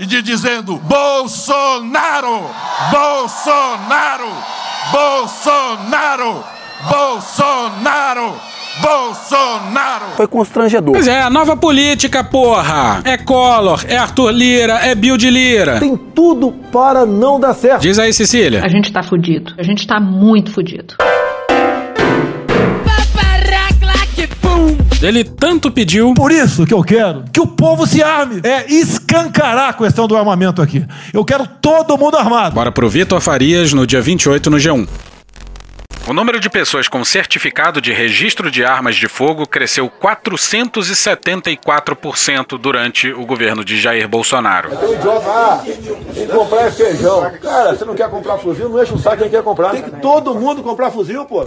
[0.00, 2.50] E de dizendo: Bolsonaro!
[2.90, 4.61] Bolsonaro!
[4.90, 6.44] Bolsonaro!
[6.90, 8.34] Bolsonaro!
[8.80, 10.06] Bolsonaro!
[10.16, 10.94] Foi constrangedor.
[10.94, 13.02] Pois é, a nova política, porra!
[13.04, 15.78] É Collor, é Arthur Lira, é Bill de Lira.
[15.78, 17.82] Tem tudo para não dar certo.
[17.82, 18.62] Diz aí, Cecília.
[18.64, 19.54] A gente tá fudido.
[19.58, 20.94] A gente tá muito fudido.
[25.02, 26.14] Ele tanto pediu.
[26.14, 28.40] Por isso que eu quero que o povo se arme.
[28.44, 30.86] É escancarar a questão do armamento aqui.
[31.12, 32.54] Eu quero todo mundo armado.
[32.54, 34.88] Bora pro Vitor Farias no dia 28 no G1.
[36.06, 43.12] O número de pessoas com certificado de registro de armas de fogo cresceu 474% durante
[43.12, 44.70] o governo de Jair Bolsonaro.
[44.70, 47.30] Tem um idiota, ah, tem que comprar é feijão.
[47.40, 48.68] Cara, você não quer comprar fuzil?
[48.68, 49.70] Não enche o saco quem quer comprar.
[49.70, 51.46] Tem que todo mundo comprar fuzil, pô.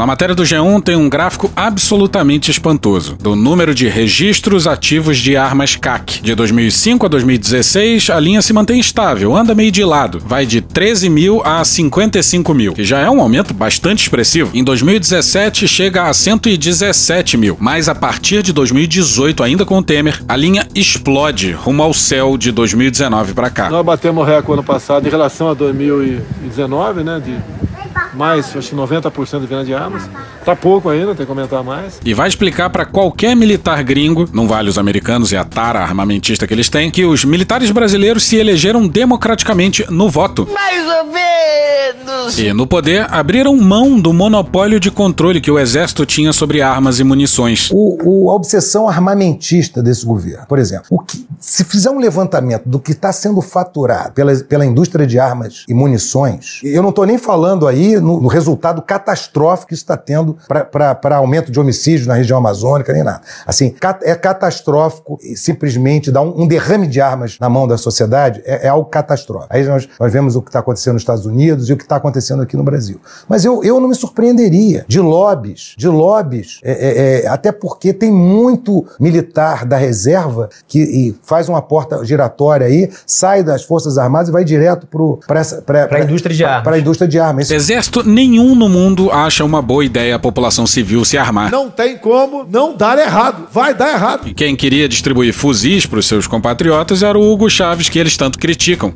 [0.00, 5.36] Na matéria do G1 tem um gráfico absolutamente espantoso do número de registros ativos de
[5.36, 6.22] armas CAC.
[6.22, 10.62] De 2005 a 2016, a linha se mantém estável, anda meio de lado, vai de
[10.62, 14.50] 13 mil a 55 mil, que já é um aumento bastante expressivo.
[14.54, 20.22] Em 2017 chega a 117 mil, mas a partir de 2018, ainda com o Temer,
[20.26, 23.68] a linha explode rumo ao céu de 2019 para cá.
[23.68, 27.20] Nós batemos recorde ano passado em relação a 2019, né?
[27.22, 27.36] De
[28.14, 30.08] mais, acho que 90% de venda de armas.
[30.44, 32.00] Tá pouco ainda, tem que comentar mais.
[32.04, 36.46] E vai explicar para qualquer militar gringo, não vale os americanos e a tara armamentista
[36.46, 40.48] que eles têm, que os militares brasileiros se elegeram democraticamente no voto.
[40.52, 41.79] Mais ou menos.
[42.38, 46.98] E no poder abriram mão do monopólio de controle que o exército tinha sobre armas
[46.98, 47.70] e munições.
[47.72, 50.46] O, o- a obsessão armamentista desse governo.
[50.46, 54.64] Por exemplo, o que- se fizer um levantamento do que está sendo faturado pela, pela
[54.66, 59.68] indústria de armas e munições, eu não estou nem falando aí no, no resultado catastrófico
[59.68, 63.20] que isso está tendo para aumento de homicídios na região amazônica, nem nada.
[63.46, 67.76] Assim, cat- é catastrófico e simplesmente dar um, um derrame de armas na mão da
[67.78, 69.48] sociedade é, é algo catastrófico.
[69.50, 71.96] Aí nós, nós vemos o que está acontecendo nos Estados Unidos e o que está
[71.96, 73.00] acontecendo aqui no Brasil.
[73.28, 77.92] Mas eu, eu não me surpreenderia de lobbies, de lobbies, é, é, é, até porque
[77.92, 83.98] tem muito militar da reserva que e faz uma porta giratória aí, sai das Forças
[83.98, 84.86] Armadas e vai direto
[85.26, 86.64] para Pra indústria de armas.
[86.64, 87.44] Para a indústria de armas.
[87.50, 91.50] Esse- Exército nenhum no mundo acha uma boa ideia a população civil se armar.
[91.50, 93.46] Não tem como não dar errado.
[93.52, 94.28] Vai dar errado.
[94.28, 98.16] E quem queria distribuir fuzis para os seus compatriotas era o Hugo Chaves, que eles
[98.16, 98.92] tanto criticam.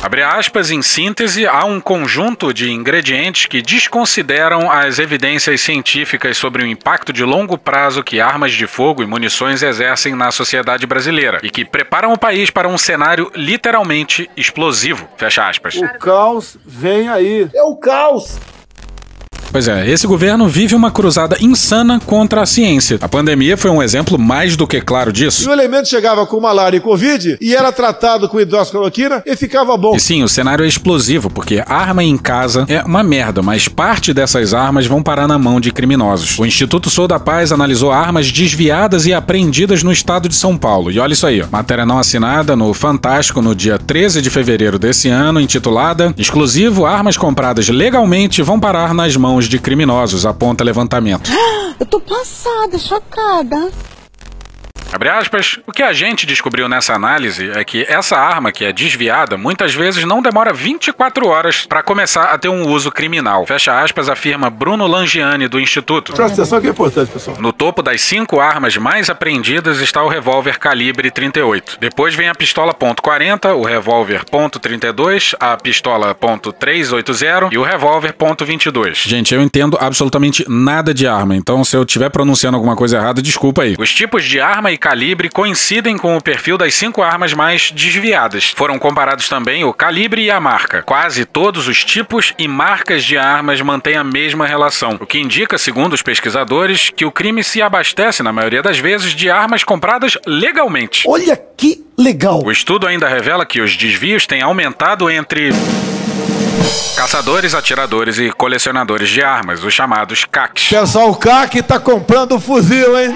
[0.00, 6.62] Abre aspas, em síntese, há um conjunto de ingredientes que desconsideram as evidências científicas sobre
[6.62, 11.40] o impacto de longo prazo que armas de fogo e munições exercem na sociedade brasileira
[11.42, 15.08] e que preparam o país para um cenário literalmente explosivo.
[15.16, 15.74] Fecha aspas.
[15.74, 17.48] O caos vem aí.
[17.54, 18.38] É o caos.
[19.54, 22.98] Pois é, esse governo vive uma cruzada insana contra a ciência.
[23.00, 25.48] A pandemia foi um exemplo mais do que claro E disso.
[25.48, 29.94] o elemento chegava com malária e covid e era tratado com hidroxicloroquina e ficava bom.
[29.94, 34.12] E sim, o cenário é explosivo, porque arma em casa é uma merda, mas parte
[34.12, 36.36] dessas armas vão parar na mão de criminosos.
[36.36, 40.90] O Instituto Sou da Paz analisou armas desviadas e apreendidas no estado de São Paulo.
[40.90, 41.46] E olha isso aí, ó.
[41.48, 47.16] matéria não assinada no Fantástico no dia 13 de fevereiro desse ano, intitulada Exclusivo: Armas
[47.16, 51.30] compradas legalmente vão parar nas mãos de criminosos, aponta levantamento.
[51.78, 53.70] Eu tô passada, chocada.
[54.94, 58.72] Abre aspas, o que a gente descobriu nessa análise é que essa arma que é
[58.72, 63.44] desviada muitas vezes não demora 24 horas para começar a ter um uso criminal.
[63.44, 66.12] Fecha aspas, afirma Bruno Langiani do Instituto.
[66.12, 67.36] Presta atenção que é importante, pessoal.
[67.40, 71.78] No topo das cinco armas mais apreendidas está o revólver calibre 38.
[71.80, 79.08] Depois vem a pistola .40, o revólver .32, a pistola .380 e o revólver .22.
[79.08, 83.20] Gente, eu entendo absolutamente nada de arma, então se eu estiver pronunciando alguma coisa errada,
[83.20, 83.74] desculpa aí.
[83.76, 88.52] Os tipos de arma e calibre coincidem com o perfil das cinco armas mais desviadas.
[88.54, 90.82] Foram comparados também o calibre e a marca.
[90.82, 95.56] Quase todos os tipos e marcas de armas mantêm a mesma relação, o que indica,
[95.56, 100.18] segundo os pesquisadores, que o crime se abastece, na maioria das vezes, de armas compradas
[100.26, 101.04] legalmente.
[101.08, 102.42] Olha que legal.
[102.44, 105.48] O estudo ainda revela que os desvios têm aumentado entre
[106.94, 110.68] caçadores, atiradores e colecionadores de armas, os chamados CACs.
[110.68, 113.14] Pessoal, o CAC tá comprando fuzil, hein?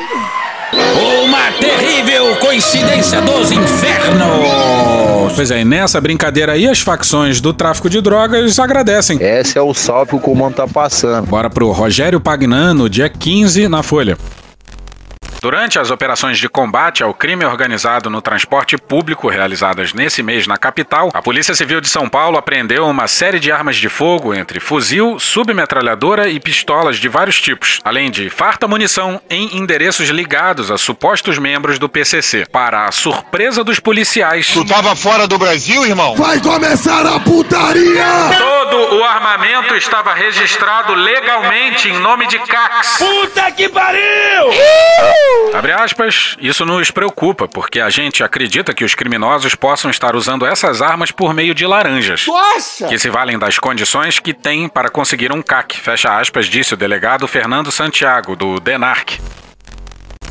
[0.73, 5.33] Uma terrível coincidência dos infernos!
[5.35, 9.19] Pois é, e nessa brincadeira aí, as facções do tráfico de drogas agradecem.
[9.21, 11.27] Esse é o salve que o comando tá passando.
[11.27, 14.19] Bora pro Rogério Pagnano, dia 15, na Folha.
[15.41, 20.57] Durante as operações de combate ao crime organizado no transporte público realizadas nesse mês na
[20.57, 24.59] capital, a Polícia Civil de São Paulo apreendeu uma série de armas de fogo entre
[24.59, 30.79] fuzil, submetralhadora e pistolas de vários tipos, além de farta munição em endereços ligados a
[30.79, 32.45] supostos membros do PCC.
[32.51, 36.17] Para a surpresa dos policiais, Tu tava fora do Brasil, irmão?
[36.17, 38.49] Vai começar a putaria!
[38.69, 42.97] todo o armamento estava registrado legalmente em nome de CACs.
[42.99, 44.51] Puta que pariu!
[45.55, 50.47] Abre aspas, isso nos preocupa, porque a gente acredita que os criminosos possam estar usando
[50.47, 52.27] essas armas por meio de laranjas.
[52.57, 52.87] Acha?
[52.87, 56.77] Que se valem das condições que têm para conseguir um CAC, fecha aspas, disse o
[56.77, 59.19] delegado Fernando Santiago, do DENARC.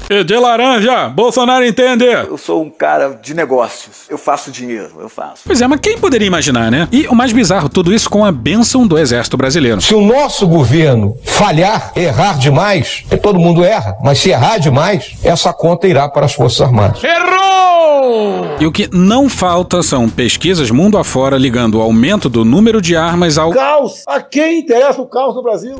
[0.10, 2.06] E de laranja, Bolsonaro entende.
[2.06, 4.06] Eu sou um cara de negócios.
[4.08, 5.43] Eu faço dinheiro, eu faço.
[5.46, 6.88] Pois é, mas quem poderia imaginar, né?
[6.93, 9.82] E o mais bizarro, tudo isso com a bênção do Exército Brasileiro.
[9.82, 15.17] Se o nosso governo falhar, errar demais, porque todo mundo erra, mas se errar demais,
[15.22, 17.04] essa conta irá para as Forças Armadas.
[17.04, 18.56] Errou!
[18.62, 22.96] E o que não falta são pesquisas mundo afora ligando o aumento do número de
[22.96, 24.04] armas ao Caos!
[24.08, 25.78] A quem interessa o caos no Brasil?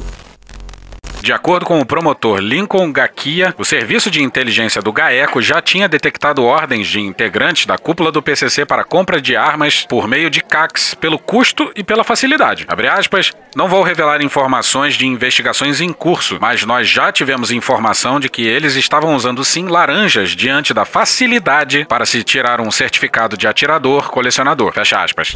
[1.28, 5.90] De acordo com o promotor Lincoln Gakia, o serviço de inteligência do GAECO já tinha
[5.90, 10.40] detectado ordens de integrantes da cúpula do PCC para compra de armas por meio de
[10.40, 12.64] CACs pelo custo e pela facilidade.
[12.66, 18.22] Abre aspas, não vou revelar informações de investigações em curso, mas nós já tivemos informação
[18.22, 23.36] de que eles estavam usando sim laranjas diante da facilidade para se tirar um certificado
[23.36, 24.72] de atirador colecionador.
[24.72, 25.36] Fecha aspas.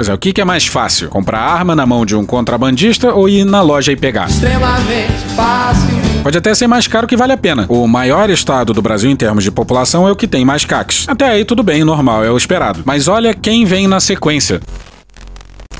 [0.00, 1.10] Pois é, o que que é mais fácil?
[1.10, 4.30] Comprar arma na mão de um contrabandista ou ir na loja e pegar?
[4.30, 5.94] Extremamente fácil.
[6.22, 7.66] Pode até ser mais caro que vale a pena.
[7.68, 11.06] O maior estado do Brasil em termos de população é o que tem mais CACs.
[11.06, 12.80] Até aí tudo bem, normal, é o esperado.
[12.86, 14.62] Mas olha quem vem na sequência.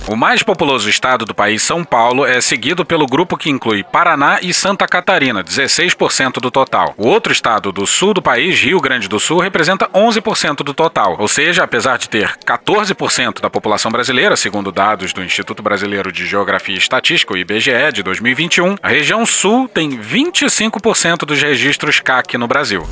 [0.09, 4.41] O mais populoso estado do país, São Paulo, é seguido pelo grupo que inclui Paraná
[4.43, 6.95] e Santa Catarina, 16% do total.
[6.97, 11.17] O outro estado do sul do país, Rio Grande do Sul, representa 11% do total.
[11.19, 16.27] Ou seja, apesar de ter 14% da população brasileira, segundo dados do Instituto Brasileiro de
[16.27, 22.37] Geografia e Estatística, o IBGE, de 2021, a região sul tem 25% dos registros CAC
[22.37, 22.85] no Brasil.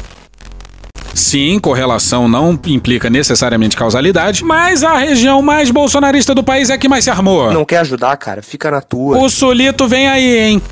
[1.18, 6.88] Sim, correlação não implica necessariamente causalidade, mas a região mais bolsonarista do país é que
[6.88, 7.52] mais se armou.
[7.52, 8.40] Não quer ajudar, cara?
[8.40, 9.18] Fica na tua.
[9.18, 10.62] O Solito vem aí, hein?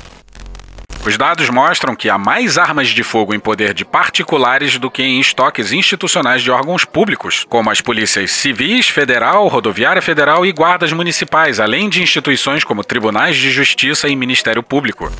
[1.05, 5.03] Os dados mostram que há mais armas de fogo em poder de particulares do que
[5.03, 10.93] em estoques institucionais de órgãos públicos, como as polícias civis, federal, rodoviária federal e guardas
[10.93, 15.11] municipais, além de instituições como tribunais de justiça e Ministério Público.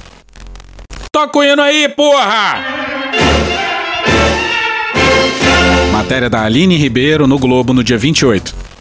[1.15, 2.65] Toca o hino aí, porra!
[5.93, 8.72] Matéria da Aline Ribeiro no Globo no dia 28.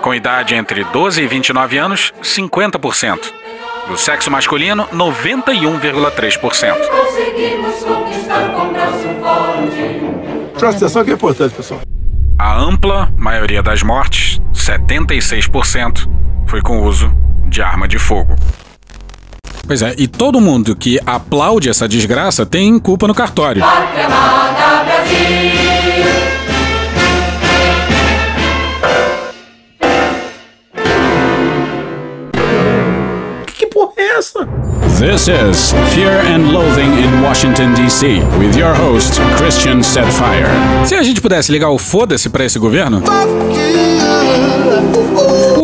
[0.00, 3.18] Com idade entre 12 e 29 anos, 50%.
[3.88, 6.76] Do sexo masculino, 91,3%.
[10.58, 11.80] Presta atenção que é importante, pessoal.
[12.38, 16.08] A ampla maioria das mortes, 76%,
[16.46, 17.12] foi com uso
[17.48, 18.34] de arma de fogo.
[19.66, 23.62] Pois é, e todo mundo que aplaude essa desgraça tem culpa no cartório.
[33.54, 34.48] Que porra é essa?
[34.98, 40.46] This is Fear and Loathing in Washington, D.C., with your host, Christian Setfire.
[40.86, 43.02] Se a gente pudesse ligar o foda-se pra esse governo.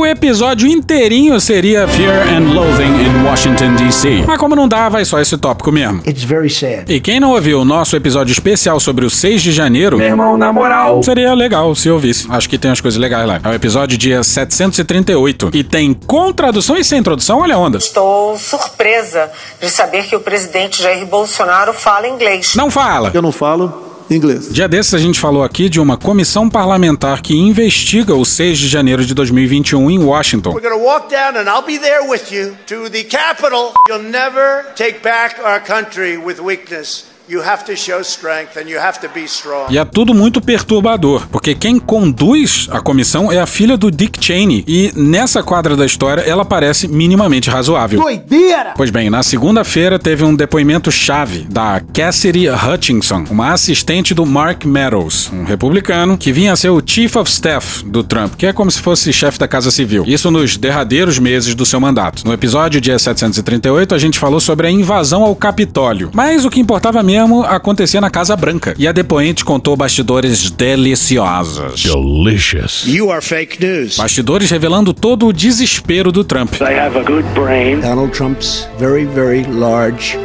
[0.08, 4.24] O episódio inteirinho seria Fear and Loathing in Washington, D.C.
[4.26, 6.00] Mas como não dá, vai só esse tópico mesmo.
[6.06, 6.84] It's very sad.
[6.90, 10.38] E quem não ouviu o nosso episódio especial sobre o 6 de janeiro, Meu irmão,
[10.38, 11.02] na moral.
[11.02, 12.26] seria legal se ouvisse.
[12.30, 13.38] Acho que tem umas coisas legais lá.
[13.44, 15.50] É o episódio dia 738.
[15.52, 17.76] E tem com tradução e sem tradução, olha a onda.
[17.76, 22.54] Estou surpresa de saber que o presidente Jair Bolsonaro fala inglês.
[22.56, 23.10] Não fala!
[23.12, 24.52] Eu não falo inglês.
[24.52, 28.68] Dia desses a gente falou aqui de uma comissão parlamentar que investiga o 6 de
[28.68, 30.50] janeiro de 2021 em Washington.
[30.52, 33.74] We're going to walk down and I'll be there with you to the Capitol.
[33.88, 37.04] You'll never take back our country with weakness.
[37.30, 39.66] You have to show strength and you have to be strong.
[39.68, 44.24] E é tudo muito perturbador, porque quem conduz a comissão é a filha do Dick
[44.24, 48.00] Cheney, e nessa quadra da história ela parece minimamente razoável.
[48.00, 48.72] Doideira!
[48.74, 54.64] Pois bem, na segunda-feira teve um depoimento chave da Cassidy Hutchinson, uma assistente do Mark
[54.64, 58.54] Meadows, um republicano que vinha a ser o Chief of Staff do Trump, que é
[58.54, 60.04] como se fosse chefe da Casa Civil.
[60.06, 62.22] Isso nos derradeiros meses do seu mandato.
[62.24, 66.58] No episódio dia 738 a gente falou sobre a invasão ao Capitólio, mas o que
[66.58, 68.74] importava mesmo acontecia na Casa Branca.
[68.78, 71.82] E a depoente contou bastidores deliciosos.
[71.82, 72.84] Delicious.
[72.86, 73.96] You are fake news.
[73.96, 76.54] Bastidores revelando todo o desespero do Trump.
[76.60, 77.80] I have a good brain.
[77.80, 80.16] Donald Trump's very, very large.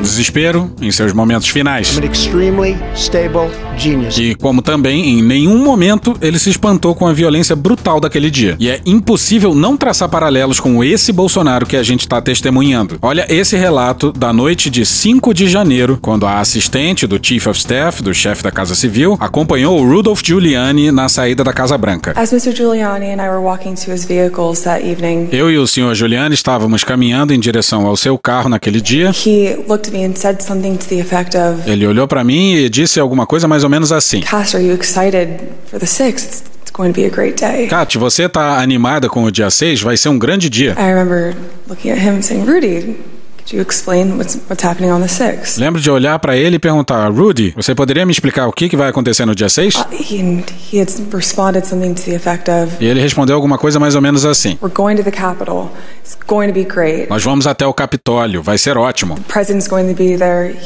[0.00, 1.96] Desespero em seus momentos finais.
[1.96, 4.16] I'm an extremely stable genius.
[4.16, 8.56] E como também, em nenhum momento, ele se espantou com a violência brutal daquele dia.
[8.58, 12.98] E é impossível não traçar paralelos com esse Bolsonaro que a gente está testemunhando.
[13.02, 17.58] Olha esse relato da noite de 5 de janeiro, quando a assistente do Chief of
[17.58, 22.12] Staff, do chefe da Casa Civil, acompanhou o Rudolph Giuliani na saída da Casa Branca.
[22.16, 22.54] As Mr.
[22.54, 25.94] Giuliani and I were walking to his vehicles that evening, Eu e o Sr.
[25.94, 29.10] Giuliani estávamos caminhando em direção ao seu carro naquele dia.
[29.24, 29.31] he
[29.68, 32.68] looked at me and said something to the effect of, Ele olhou para mim e
[32.68, 34.20] disse alguma coisa mais ou menos assim.
[34.20, 35.40] Cass, are you excited
[35.70, 36.12] for the 6th?
[36.12, 37.66] It's, it's going to be a great day.
[37.68, 39.82] Kat, você tá animada com o dia 6?
[39.82, 40.74] Vai ser um grande dia.
[40.78, 41.34] I remember
[41.68, 42.96] looking at him and saying, Rudy,
[43.42, 45.58] Could you explain what's, what's happening on the 6th?
[45.58, 48.76] Lembro de olhar para ele e perguntar: Rudy, você poderia me explicar o que, que
[48.76, 49.74] vai acontecer no dia 6?
[49.74, 50.92] Uh, he, he of,
[52.80, 55.72] E ele respondeu alguma coisa mais ou menos assim: We're going to the Capitol.
[55.98, 57.08] It's going to be great.
[57.10, 59.16] Nós vamos até o Capitólio, vai ser ótimo.
[60.18, 60.56] There.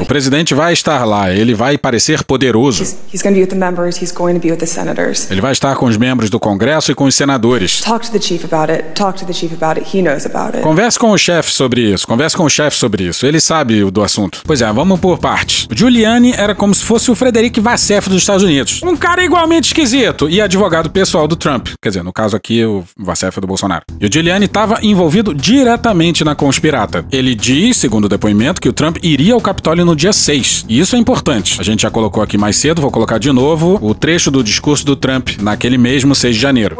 [0.00, 2.82] O presidente vai estar lá, ele vai parecer poderoso.
[3.12, 4.00] He's going to be with the members.
[4.00, 5.28] He's going to be with the senators.
[5.28, 7.80] Ele vai estar com os membros do Congresso e com os senadores.
[7.80, 8.90] Talk to the chief about it.
[8.94, 9.96] Talk to the chief about it.
[9.96, 10.62] He knows about it.
[10.62, 14.02] Converse com o chefe sobre isso, converse com o chefe sobre isso, ele sabe do
[14.02, 14.42] assunto.
[14.44, 15.66] Pois é, vamos por partes.
[15.70, 18.80] O Giuliani era como se fosse o Frederic Vassef dos Estados Unidos.
[18.82, 21.68] Um cara igualmente esquisito e advogado pessoal do Trump.
[21.80, 23.84] Quer dizer, no caso aqui, o Vassef é do Bolsonaro.
[24.00, 27.04] E o Giuliani estava envolvido diretamente na conspirata.
[27.10, 30.66] Ele diz, segundo o depoimento, que o Trump iria ao Capitólio no dia 6.
[30.68, 31.60] E isso é importante.
[31.60, 34.84] A gente já colocou aqui mais cedo, vou colocar de novo o trecho do discurso
[34.84, 36.76] do Trump naquele mesmo 6 de janeiro.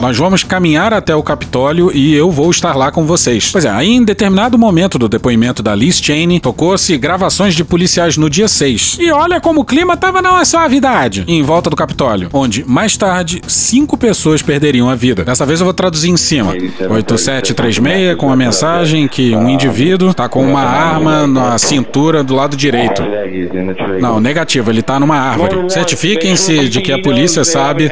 [0.00, 1.45] Nós vamos caminhar até o Capitólio
[1.92, 3.50] e eu vou estar lá com vocês.
[3.50, 8.16] Pois é, aí em determinado momento do depoimento da Liz Cheney, tocou-se gravações de policiais
[8.16, 8.98] no dia 6.
[9.00, 11.24] E olha como o clima tava na suavidade.
[11.26, 15.24] Em volta do Capitólio, onde, mais tarde, cinco pessoas perderiam a vida.
[15.24, 16.52] Dessa vez eu vou traduzir em cima.
[16.52, 22.56] 8736 com a mensagem que um indivíduo tá com uma arma na cintura do lado
[22.56, 23.02] direito.
[24.00, 25.70] Não, negativo, ele tá numa árvore.
[25.70, 27.90] Certifiquem-se de que a polícia sabe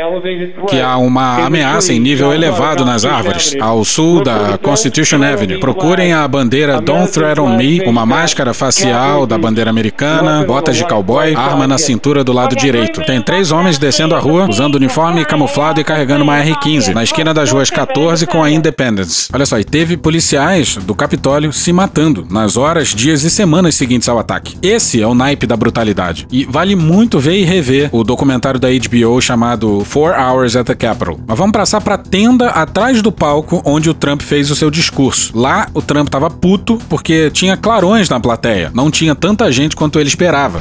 [0.68, 5.60] que há uma ameaça em nível elevado nas árvores, ao sul da Constitution Avenue.
[5.60, 11.34] Procurem a bandeira Don't Threaten Me, uma máscara facial da bandeira americana, botas de cowboy,
[11.34, 13.00] arma na cintura do lado direito.
[13.04, 17.34] Tem três homens descendo a rua, usando uniforme camuflado e carregando uma R-15, na esquina
[17.34, 19.28] das ruas 14 com a Independence.
[19.32, 24.08] Olha só, e teve policiais do Capitólio se matando nas horas, dias e semanas seguintes
[24.08, 24.56] ao ataque.
[24.62, 26.26] Esse é o naipe da brutalidade.
[26.30, 30.74] E vale muito ver e rever o documentário da HBO chamado Four Hours at the
[30.74, 31.18] Capitol.
[31.26, 33.33] Mas vamos passar pra tenda atrás do palco
[33.64, 35.36] onde o Trump fez o seu discurso.
[35.36, 38.70] Lá, o Trump tava puto porque tinha clarões na plateia.
[38.74, 40.60] Não tinha tanta gente quanto ele esperava.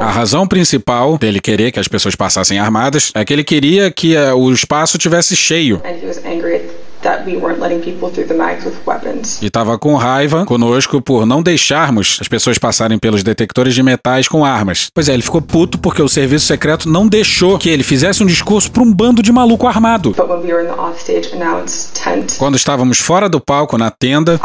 [0.00, 4.16] A razão principal dele querer que as pessoas passassem armadas é que ele queria que
[4.16, 5.80] eh, o espaço tivesse cheio.
[5.84, 6.79] And he was angry that
[7.26, 9.40] we weren't letting people through the mags with weapons.
[9.42, 14.28] E tava com raiva conosco por não deixarmos as pessoas passarem pelos detectores de metais
[14.28, 14.88] com armas.
[14.94, 18.26] Pois é, ele ficou puto porque o serviço secreto não deixou que ele fizesse um
[18.26, 20.14] discurso pra um bando de maluco armado.
[22.38, 24.40] Quando estávamos fora do palco, na tenda,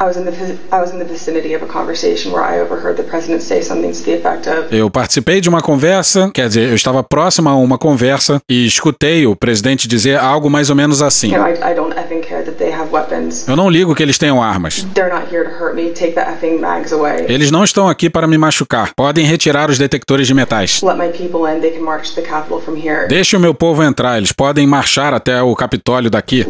[0.00, 0.30] I was part of a conversation.
[0.30, 2.60] I was in the vis- I was in the vicinity of a conversation where I
[2.60, 6.48] overheard the president say something to the effect of, eu participei de uma conversa, quer
[6.48, 10.76] dizer, eu estava próximo a uma conversa e escutei o presidente dizer algo mais ou
[10.76, 11.32] menos assim.
[11.32, 11.94] you know, I, I don't
[13.46, 14.86] Eu não ligo que eles tenham armas.
[17.28, 18.92] Eles não estão aqui para me machucar.
[18.96, 20.80] Podem retirar os detectores de metais.
[23.08, 24.18] Deixe o meu povo entrar.
[24.18, 26.44] Eles podem marchar até o Capitólio daqui.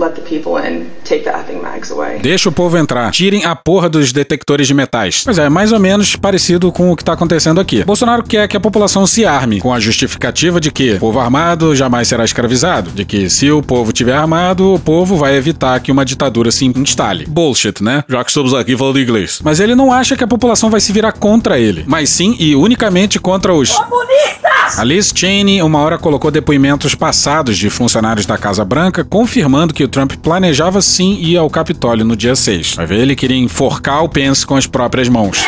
[2.20, 3.10] Deixa o povo entrar.
[3.10, 5.22] Tirem a porra dos detectores de metais.
[5.24, 7.84] Pois é, mais ou menos parecido com o que está acontecendo aqui.
[7.84, 11.74] Bolsonaro quer que a população se arme, com a justificativa de que o povo armado
[11.74, 15.90] jamais será escravizado, de que se o povo tiver armado, o povo vai evitar que
[15.90, 17.26] uma ditadura se instale.
[17.26, 18.04] Bullshit, né?
[18.08, 19.40] Já que estamos aqui falando inglês.
[19.42, 22.54] Mas ele não acha que a população vai se virar contra ele, mas sim e
[22.54, 23.68] unicamente contra os
[24.76, 29.82] a Liz Cheney uma hora colocou depoimentos passados de funcionários da Casa Branca confirmando que
[29.82, 32.74] o Trump planejava sim ir ao Capitólio no dia 6.
[32.74, 35.42] Vai ver, ele queria enforcar o Pence com as próprias mãos.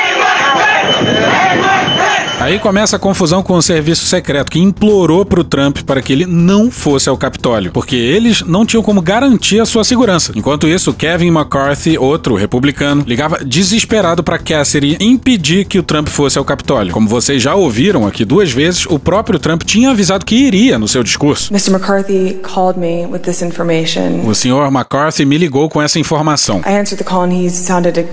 [2.40, 6.24] Aí começa a confusão com o serviço secreto, que implorou pro Trump para que ele
[6.24, 10.32] não fosse ao Capitólio, porque eles não tinham como garantir a sua segurança.
[10.34, 16.38] Enquanto isso, Kevin McCarthy, outro republicano, ligava desesperado para Cassidy impedir que o Trump fosse
[16.38, 16.94] ao Capitólio.
[16.94, 20.88] Como vocês já ouviram aqui duas vezes, o próprio Trump tinha avisado que iria no
[20.88, 21.52] seu discurso.
[21.52, 21.70] Mr.
[21.70, 24.26] McCarthy called me with this information.
[24.26, 26.62] O senhor McCarthy me ligou com essa informação.
[26.66, 28.08] I answered the call and he sounded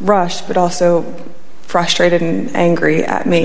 [0.00, 1.04] rushed, but also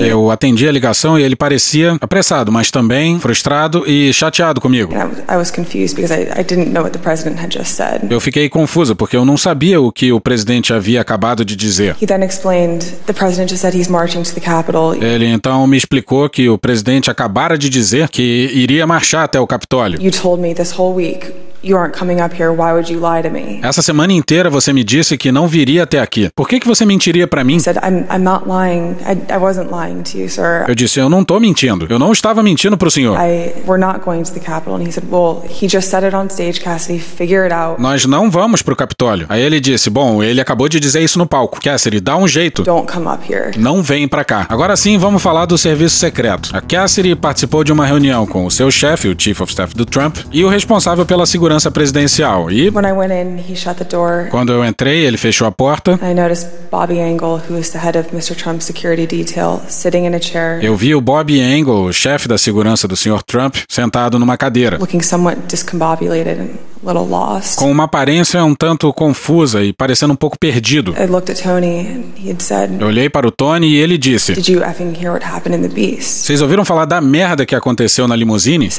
[0.06, 4.92] Eu atendi a ligação e ele parecia apressado, mas também frustrado e chateado comigo.
[8.10, 11.96] Eu fiquei confusa porque eu não sabia o que o presidente havia acabado de dizer.
[15.02, 19.46] Ele então me explicou que o presidente acabara de dizer que iria marchar até o
[19.46, 20.00] Capitólio.
[20.00, 22.50] You told me this whole week you aren't coming up here.
[22.50, 23.60] Why would you lie to me?
[23.62, 26.28] Essa semana inteira você me disse que não viria até aqui.
[26.34, 27.56] Por que, que você mentiria para mim?
[27.56, 28.96] He said, I'm, I'm not lying.
[29.04, 30.64] I, I wasn't lying to you, sir.
[30.68, 31.86] Eu disse, eu não tô mentindo.
[31.88, 33.16] Eu não estava mentindo pro senhor.
[33.18, 34.76] I, we're not going to the Capitol.
[34.76, 36.98] And he said, well, he just said it on stage, Cassidy.
[36.98, 37.80] Figure it out.
[37.80, 39.26] Nós não vamos pro Capitólio.
[39.28, 41.60] Aí ele disse, bom, ele acabou de dizer isso no palco.
[41.60, 42.62] Cassidy, dá um jeito.
[42.62, 43.50] Don't come up here.
[43.58, 44.46] Não vem pra cá.
[44.48, 46.50] Agora sim, vamos falar do serviço secreto.
[46.52, 49.84] A Cassidy participou de uma reunião com o seu chefe, o Chief of Staff do
[49.84, 52.50] Trump, e o responsável pela segurança presidencial.
[52.50, 54.28] E When I went in, he shut the door.
[54.30, 55.98] quando eu entrei, ele fechou a porta.
[56.02, 58.34] I noticed Bobby Angle, who is the head of Mr.
[58.34, 62.36] Trump's security detail, sitting in a chair, Eu vi o Bob Engel, o chefe da
[62.38, 63.22] segurança do Sr.
[63.26, 64.78] Trump, sentado numa cadeira.
[64.78, 66.48] looking somewhat discombobulated and
[66.84, 67.56] a little lost.
[67.58, 70.94] Com uma aparência um tanto confusa e parecendo um pouco perdido.
[72.80, 75.62] Eu olhei para o Tony e ele disse: Did you effing hear what happened in
[75.62, 76.26] the Beast?
[76.26, 78.70] Vocês ouviram falar da merda que aconteceu na limusine?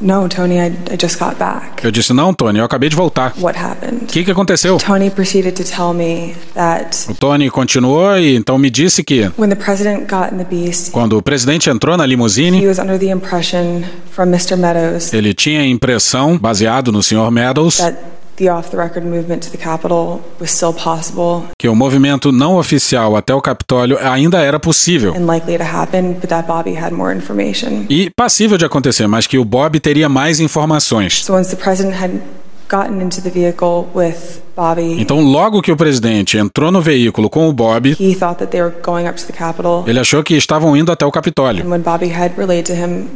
[0.00, 1.84] No, Tony, I, I just got back.
[1.84, 3.34] Eu disse: Não, Tony, eu acabei de voltar.
[3.38, 4.04] What happened?
[4.04, 4.76] O que, que aconteceu?
[4.78, 9.50] Tony proceeded to tell me that O Tony continuou e então me disse que when
[9.50, 12.98] the president got in the Beast, quando o presidente entrou na he limusine, was under
[12.98, 14.56] the impression from Mr.
[14.56, 17.30] Meadows ele tinha a impressão, baseado no Sr.
[17.30, 17.96] Meadows, that
[18.38, 22.56] the off the record movement to the Capitol was still possible que o movimento não
[22.56, 25.14] oficial até o Capitólio ainda era possível.
[25.14, 27.84] and likely to happen, but that Bobby had more information.
[27.90, 31.24] E passível de acontecer, mas que o Bob teria mais informações.
[31.24, 31.34] So
[32.68, 37.30] the gotten into the vehicle with Bobby, Então, logo que o presidente entrou no veículo
[37.30, 39.84] com o Bob, he thought that they were going up to the Capitol.
[39.86, 41.64] ele achou que estavam indo até o Capitólio.
[41.64, 43.06] And when Bobby had relayed to him,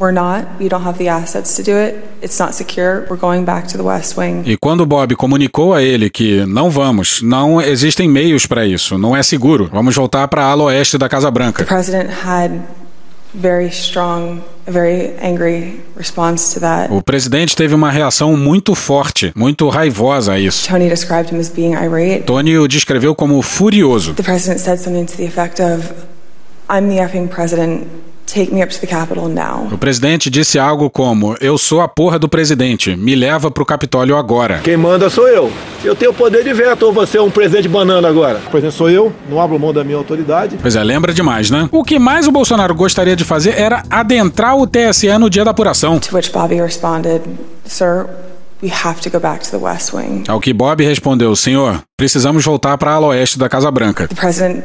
[0.00, 3.68] we're not, don't have the assets to do it, it's not secure, we're going back
[3.68, 4.42] to the West Wing.
[4.44, 8.98] E quando o Bob comunicou a ele que não vamos, não existem meios para isso,
[8.98, 11.64] não é seguro, vamos voltar para a ala oeste da Casa The Branca.
[11.64, 12.60] president had
[16.90, 20.68] O presidente teve uma reação muito forte, muito raivosa a isso.
[20.68, 22.24] Tony described him as being irate.
[22.24, 24.14] Tony o descreveu como furioso.
[24.14, 25.92] The president said something to the effect of,
[26.70, 27.86] I'm the effing president,
[28.34, 29.68] take me up to the Capitol now.
[29.72, 34.16] O presidente disse algo como: Eu sou a porra do presidente, me leva pro Capitólio
[34.16, 34.60] agora.
[34.64, 35.50] Quem manda sou eu.
[35.84, 38.38] Eu tenho poder de veto ou você é um presidente banana agora?
[38.46, 40.58] O presidente sou eu, não abro mão da minha autoridade.
[40.60, 41.68] Pois é, lembra demais, né?
[41.70, 45.52] O que mais o Bolsonaro gostaria de fazer era adentrar o TSE no dia da
[45.52, 46.00] apuração.
[46.00, 47.22] To which Bobby responded,
[47.64, 48.06] Sir,
[48.62, 50.24] we have to go back to the West Wing.
[50.26, 54.08] Ao que Bob respondeu: Senhor, precisamos voltar para a ala oeste da Casa Branca.
[54.08, 54.64] The president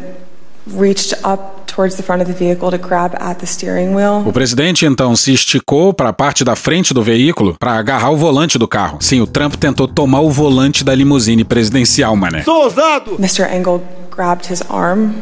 [0.68, 4.24] reached up towards the front of the vehicle to grab at the steering wheel.
[4.26, 8.18] O presidente então se esticou para a parte da frente do veículo para agarrar o
[8.18, 8.98] volante do carro.
[9.02, 12.44] Sim, o Trump tentou tomar o volante da limusine presidencial, mané.
[12.44, 13.16] Sou ousado!
[13.20, 13.48] Mr.
[13.54, 13.82] Engel
[14.12, 15.14] grabbed his arm,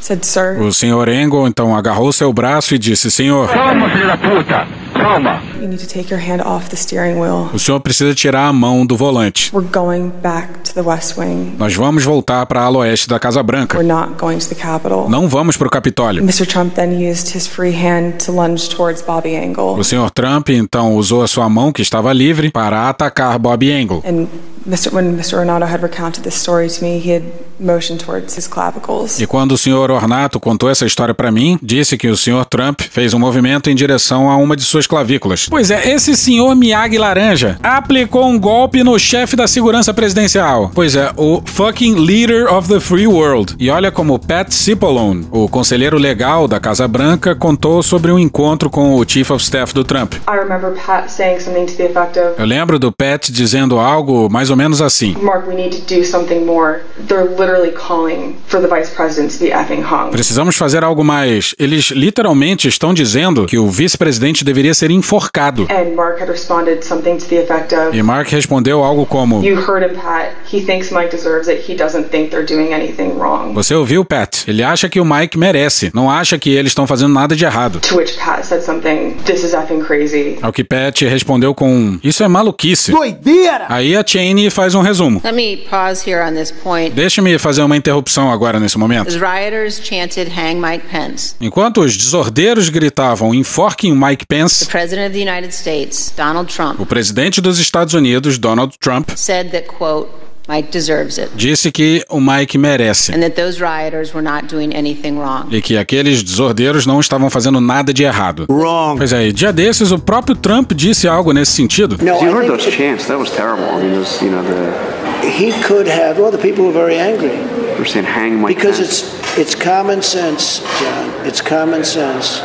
[0.00, 4.16] said, Sir, O senhor Engel então agarrou seu braço e disse: Senhor, Calma, filho da
[4.16, 4.66] puta!
[4.94, 5.40] Calma!
[5.60, 7.48] you need to take your hand off the steering wheel.
[7.52, 9.50] o senhor precisa tirar a mão do volante.
[9.54, 11.54] We're going back to the West Wing.
[11.58, 13.76] Nós vamos voltar para a ala oeste da Casa Branca.
[13.78, 15.08] We're not going to the Capitol.
[15.08, 16.22] Não vamos para o Capitólio.
[16.22, 16.46] Mr.
[16.46, 19.74] Trump then used his free hand to lunge towards Bobby Engel.
[19.78, 24.02] O senhor Trump então usou a sua mão que estava livre para atacar Bob Engel.
[24.06, 24.26] And
[24.66, 24.92] Mr.
[24.92, 25.38] when Mr.
[25.38, 27.24] Renato had recounted this story to me, he had
[27.58, 29.18] motioned towards his clavicles.
[29.18, 32.80] E quando o senhor Ornato contou essa história para mim, disse que o senhor Trump
[32.80, 35.46] fez um movimento em direção a uma de suas clavículas.
[35.48, 40.70] Pois é, esse senhor Miyagi Laranja aplicou um golpe no chefe da segurança presidencial.
[40.74, 43.54] Pois é, o fucking leader of the free world.
[43.58, 48.70] E olha como Pat Cipollone, o conselheiro legal da Casa Branca, contou sobre um encontro
[48.70, 50.14] com o chief of staff do Trump.
[50.28, 54.28] I remember Pat saying something to the effect of, Eu lembro do Pat dizendo algo
[54.30, 55.16] mais ou menos assim.
[55.22, 56.80] Mark, we need to do something more.
[57.08, 59.79] They're literally calling for the vice president to be effing.
[60.10, 61.54] Precisamos fazer algo mais.
[61.58, 65.66] Eles literalmente estão dizendo que o vice-presidente deveria ser enforcado.
[65.70, 69.58] And Mark had responded something to the effect of, E Mark respondeu algo como: You
[69.60, 70.32] heard him, Pat.
[70.52, 71.70] He thinks Mike deserves it.
[71.70, 73.52] He doesn't think they're doing anything wrong.
[73.54, 74.44] Você ouviu, Pat?
[74.48, 77.80] Ele acha que o Mike merece, não acha que eles estão fazendo nada de errado.
[77.80, 80.38] To which Pat said something, This is effing crazy.
[80.42, 82.90] Ao que Pat respondeu com: Isso é maluquice.
[82.92, 83.66] Doideira!
[83.68, 85.20] Aí a Cheney faz um resumo.
[85.24, 86.94] Let me pause here on this point.
[86.94, 89.08] Deixe-me fazer uma interrupção agora nesse momento.
[89.08, 91.34] As rioters chanted, Hang Mike Pence.
[91.40, 96.80] Enquanto os desordeiros gritavam enforquem Mike The Pence, President of the United States, Donald Trump,
[96.80, 100.08] o presidente dos Estados Unidos, Donald Trump, said that, quote,
[100.48, 103.12] Mike deserves it, disse que o Mike merece.
[103.12, 105.46] and that those rioters were not doing anything wrong.
[105.50, 108.46] E que aqueles desordeiros não estavam fazendo nada de errado.
[108.50, 108.98] Wrong.
[108.98, 111.96] Pois é, dia desses o próprio Trump disse algo nesse sentido.
[112.02, 113.06] No, you heard those chants.
[113.06, 113.64] That was terrible.
[113.64, 116.18] I mean, those, you know, the he could have.
[116.18, 117.38] Well, the people were very angry
[117.84, 121.26] they're hang Mike because it's it's common sense, John.
[121.26, 122.38] It's common sense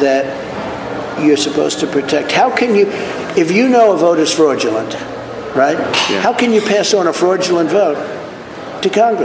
[0.00, 0.26] that
[1.24, 2.32] you're supposed to protect.
[2.32, 2.86] How can you?
[3.38, 4.94] if you know a vote is fraudulent,
[5.54, 5.78] right?
[6.22, 8.17] How can you pass on a fraudulent vote?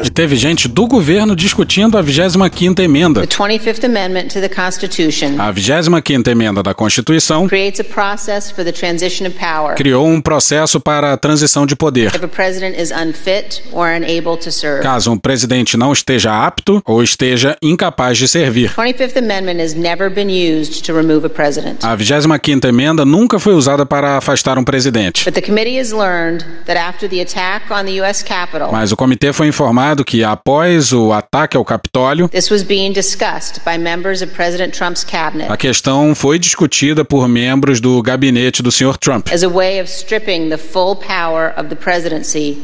[0.04, 3.22] E teve gente do governo discutindo a 25ª emenda.
[3.22, 8.64] The 25th Amendment to the Constitution A 25ª emenda da Constituição creates a process for
[8.66, 12.08] the transition of power criou um processo para a transição de poder.
[12.16, 14.82] if a president is unfit or unable to serve.
[14.82, 18.72] Caso um presidente não esteja apto ou esteja incapaz de servir.
[18.72, 21.84] 25th Amendment has never been used to remove a president.
[21.84, 25.26] A 25ª emenda nunca foi usada para afastar um presidente.
[25.26, 28.24] But the committee has learned that after the attack on the U.S.
[28.24, 32.92] Capitol, Mas o comitê foi informado que após o ataque ao Capitólio, this was being
[32.92, 38.62] discussed by members of President Trump's cabinet a questão foi discutida por membros do gabinete
[38.62, 38.98] do Sr.
[38.98, 39.28] Trump.
[39.32, 42.58] as a way of stripping the full power of the presidency.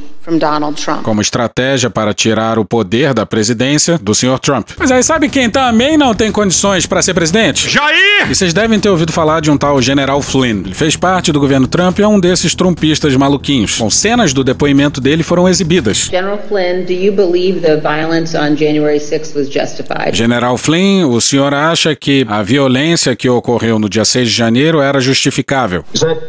[1.04, 4.40] Como estratégia para tirar o poder da presidência do Sr.
[4.40, 4.70] Trump.
[4.78, 7.70] Mas aí sabe quem também não tem condições para ser presidente?
[7.70, 8.30] Jair!
[8.30, 10.64] E vocês devem ter ouvido falar de um tal General Flynn.
[10.66, 13.78] Ele fez parte do governo Trump e é um desses trumpistas maluquinhos.
[13.78, 16.10] Bom, cenas do depoimento dele foram exibidas.
[16.12, 20.16] General Flynn, do you believe the violence on January 6th was justified?
[20.16, 24.82] General Flynn, o senhor acha que a violência que ocorreu no dia 6 de janeiro
[24.82, 25.84] era justificável?
[25.94, 26.20] Is that,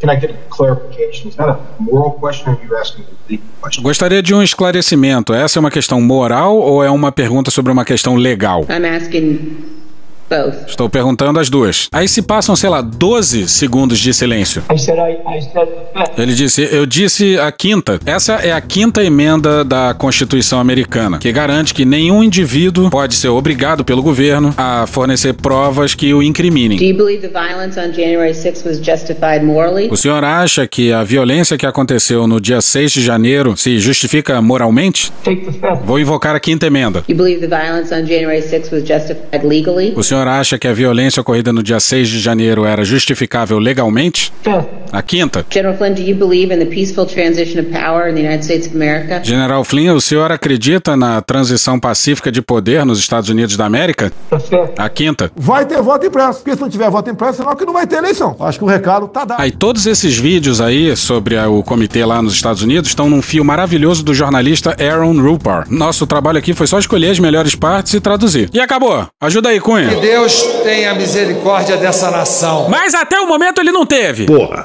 [0.00, 1.28] can I get a clarification?
[1.28, 3.82] Is that a moral question or are you asking a legal question?
[3.82, 5.32] Gostaria de um esclarecimento.
[5.34, 8.62] Essa é uma questão moral ou é uma pergunta sobre uma questão legal?
[8.68, 9.80] I'm asking.
[10.66, 11.88] Estou perguntando as duas.
[11.92, 14.62] Aí se passam, sei lá, 12 segundos de silêncio.
[14.72, 16.18] I said, I, I said the fifth.
[16.18, 17.98] Ele disse, eu disse a quinta.
[18.06, 23.28] Essa é a quinta emenda da Constituição americana, que garante que nenhum indivíduo pode ser
[23.28, 26.78] obrigado pelo governo a fornecer provas que o Do incriminem.
[26.82, 29.88] you believe the violence on January 6th was justified morally?
[29.90, 34.40] O senhor acha que a violência que aconteceu no dia 6 de janeiro se justifica
[34.42, 35.10] moralmente?
[35.24, 35.84] Take the fifth.
[35.84, 37.02] Vou invocar a quinta emenda.
[37.08, 39.92] You believe the violence on January 6th was justified legally?
[39.96, 44.32] O senhor acha que a violência ocorrida no dia 6 de janeiro era justificável legalmente?
[44.42, 44.66] Fifth.
[44.92, 45.44] A quinta.
[45.48, 48.66] General Flynn, do you believe in the peaceful transition of power in the United States
[48.66, 49.20] of America?
[49.22, 54.12] General Flynn, o senhor acredita na transição pacífica de poder nos Estados Unidos da América?
[54.30, 54.72] Fifth.
[54.78, 55.30] A quinta.
[55.36, 56.40] Vai ter voto impresso.
[56.40, 58.34] Porque se não tiver voto impresso, senão que não vai ter eleição.
[58.40, 59.40] Acho que o recado tá dado.
[59.40, 63.22] Aí todos esses vídeos aí sobre a- o comitê lá nos Estados Unidos estão num
[63.22, 65.66] fio maravilhoso do jornalista Aaron Rupar.
[65.70, 68.50] Nosso trabalho aqui foi só escolher as melhores partes e traduzir.
[68.52, 69.06] E acabou.
[69.20, 69.88] Ajuda aí, Cunha.
[70.10, 72.68] Deus tenha misericórdia dessa nação.
[72.68, 74.26] Mas até o momento ele não teve.
[74.26, 74.60] Porra.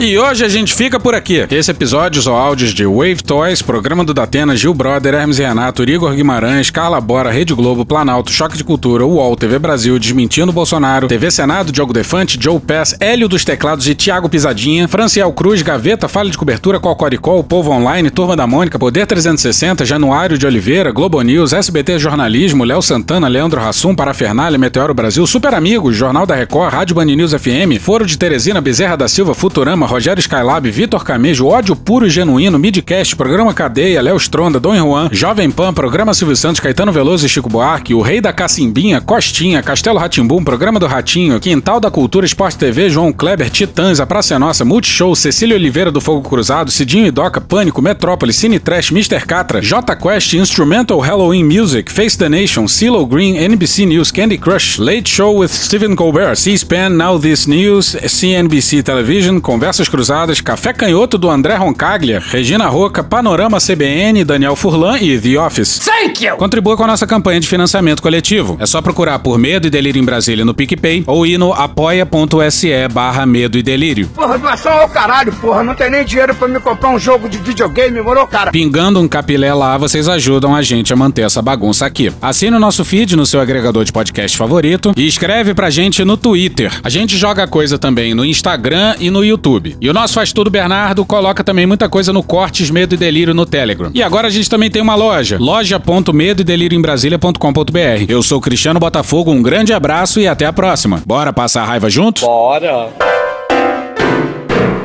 [0.00, 1.46] E hoje a gente fica por aqui.
[1.50, 6.14] Esse episódio são áudios de Wave Toys, programa do Datena, Gil Brother, Hermes Renato, Igor
[6.14, 11.30] Guimarães, Carla Bora, Rede Globo, Planalto, Choque de Cultura, UOL, TV Brasil, Desmentindo Bolsonaro, TV
[11.30, 16.30] Senado, Diogo Defante, Joe Pass, Hélio dos Teclados e Thiago Pisadinha, Franciel Cruz, Gaveta, Falha
[16.30, 21.52] de Cobertura, Cocoricol, Povo Online, Turma da Mônica, Poder 360, Januário de Oliveira, Globo News,
[21.52, 26.94] SBT Jornalismo, Léo Santana, Leandro Hassum, Parafernália, Meteoro Brasil, Super Amigos, Jornal da Record, Rádio
[26.96, 31.74] Band News FM, Foro de Teresina, Bezerra da Silva, Futurama, Rogério Skylab, Vitor Camejo, Ódio
[31.74, 36.60] Puro e Genuíno, Midcast, Programa Cadeia, Léo Stronda, Dom Juan, Jovem Pan, Programa Silvio Santos,
[36.60, 41.40] Caetano Veloso e Chico Buarque, O Rei da Cacimbinha, Costinha, Castelo Ratimbum, Programa do Ratinho,
[41.40, 45.90] Quintal da Cultura, Esporte TV, João Kleber, Titãs, A Praça é Nossa, Multishow, Cecília Oliveira
[45.90, 49.20] do Fogo Cruzado, Cidinho e Doca, Pânico, Metrópole, Cine Trash, Mr.
[49.26, 54.78] Catra, J Quest, Instrumental Halloween Music, Face the Nation, CeeLo Green, NBC News, Candy Crush,
[54.78, 59.40] Late Show with Stephen Colbert, C-SPAN, Now This News, CNBC Television,
[59.80, 65.40] Conversas Cruzadas, Café Canhoto do André Roncaglia, Regina Roca, Panorama CBN, Daniel Furlan e The
[65.40, 65.78] Office.
[65.78, 66.36] Thank you!
[66.36, 68.58] Contribua com a nossa campanha de financiamento coletivo.
[68.60, 72.88] É só procurar por Medo e Delírio em Brasília no PicPay ou ir no apoia.se
[72.92, 74.08] barra Medo e Delírio.
[74.08, 75.62] Porra, doação ao caralho, porra.
[75.62, 78.50] Não tem nem dinheiro pra me comprar um jogo de videogame, morou, cara?
[78.50, 82.12] Pingando um capilé lá, vocês ajudam a gente a manter essa bagunça aqui.
[82.20, 86.18] Assine o nosso feed no seu agregador de podcast favorito e escreve pra gente no
[86.18, 86.70] Twitter.
[86.82, 89.69] A gente joga coisa também no Instagram e no YouTube.
[89.80, 93.34] E o nosso Faz Tudo Bernardo coloca também muita coisa no Cortes Medo e Delírio
[93.34, 93.90] no Telegram.
[93.94, 98.04] E agora a gente também tem uma loja, loja.medo e delírio em Brasília.com.br.
[98.08, 101.02] Eu sou Cristiano Botafogo, um grande abraço e até a próxima.
[101.06, 102.22] Bora passar a raiva junto?
[102.22, 102.90] Bora!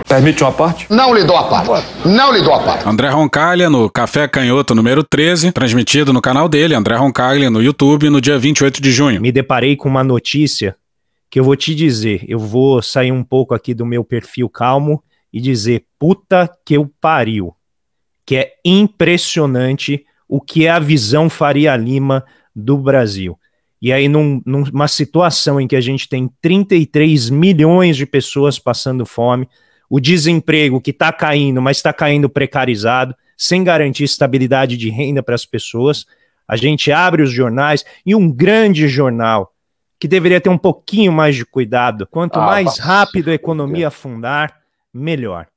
[0.08, 0.86] Permite uma parte?
[0.90, 1.88] Não lhe dou a parte.
[2.06, 2.88] Não lhe dou a parte.
[2.88, 8.10] André Roncaglia no Café Canhoto número 13, transmitido no canal dele, André Roncaglia, no YouTube,
[8.10, 9.20] no dia 28 de junho.
[9.20, 10.76] Me deparei com uma notícia
[11.30, 12.24] que eu vou te dizer.
[12.28, 16.92] Eu vou sair um pouco aqui do meu perfil calmo e dizer puta que eu
[17.00, 17.54] pariu.
[18.26, 23.38] Que é impressionante o que é a visão Faria Lima do Brasil.
[23.82, 29.06] E aí, num, numa situação em que a gente tem 33 milhões de pessoas passando
[29.06, 29.48] fome,
[29.90, 35.36] o desemprego que está caindo, mas está caindo precarizado, sem garantir estabilidade de renda para
[35.36, 36.06] as pessoas,
[36.48, 39.55] a gente abre os jornais e um grande jornal
[40.00, 42.08] que deveria ter um pouquinho mais de cuidado.
[42.08, 44.62] Quanto Ah, mais rápido a economia afundar,
[44.94, 45.48] melhor.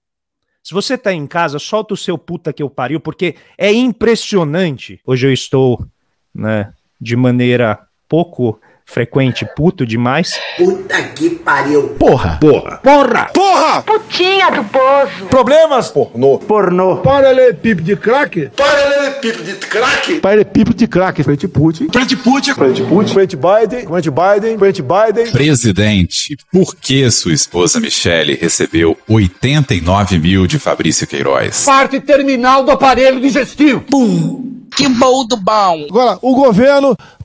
[0.62, 5.00] Se você tá em casa, solta o seu puta que eu pariu, porque é impressionante.
[5.06, 5.86] Hoje eu estou,
[6.34, 7.78] né, de maneira
[8.08, 10.40] pouco frequente, puto demais.
[10.56, 11.90] Puta que pariu.
[11.98, 12.38] Porra.
[12.40, 12.78] Porra.
[12.82, 13.30] Porra.
[13.34, 13.82] Porra.
[13.82, 15.26] Putinha do poço.
[15.28, 15.90] Problemas.
[15.90, 16.38] Pornô.
[16.38, 16.96] Pornô.
[16.96, 18.50] Paralelepípedo de crack.
[18.56, 20.20] Paralelepípedo de crack.
[20.20, 21.22] Paralelepípedo de crack.
[21.22, 21.88] Frente Putin.
[21.92, 22.54] Frente Putin.
[22.54, 23.12] Frente Putin.
[23.12, 23.86] Frente Biden.
[23.86, 24.58] Frente Biden.
[24.58, 25.32] Frente Biden.
[25.32, 31.64] Presidente, por que sua esposa Michele recebeu 89 mil de Fabrício Queiroz?
[31.64, 33.82] Parte terminal do aparelho digestivo.
[33.82, 34.48] Pum.
[34.74, 35.86] Que bom do bom.
[35.90, 36.96] Agora, o governo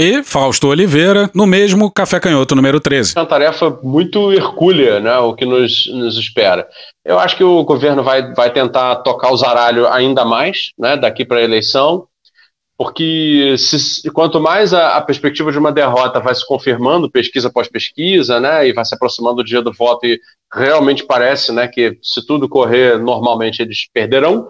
[0.00, 3.14] E Fausto Oliveira, no mesmo Café Canhoto número 13.
[3.16, 6.68] É uma tarefa muito hercúlea, né, o que nos, nos espera.
[7.04, 11.24] Eu acho que o governo vai, vai tentar tocar o zaralho ainda mais, né, daqui
[11.24, 12.06] para a eleição,
[12.76, 17.66] porque se, quanto mais a, a, perspectiva de uma derrota vai se confirmando, pesquisa após
[17.66, 20.20] pesquisa, né, e vai se aproximando do dia do voto e
[20.54, 24.46] realmente parece, né, que se tudo correr normalmente eles perderão,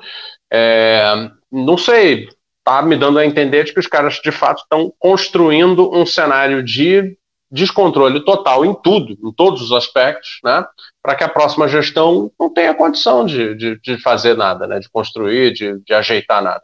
[0.53, 2.29] é, não sei,
[2.69, 6.63] está me dando a entender de que os caras de fato estão construindo um cenário
[6.63, 7.17] de
[7.51, 10.67] descontrole total em tudo, em todos os aspectos, né?
[11.03, 14.79] Para que a próxima gestão não tenha condição de, de, de fazer nada, né?
[14.79, 16.63] De construir, de, de ajeitar nada.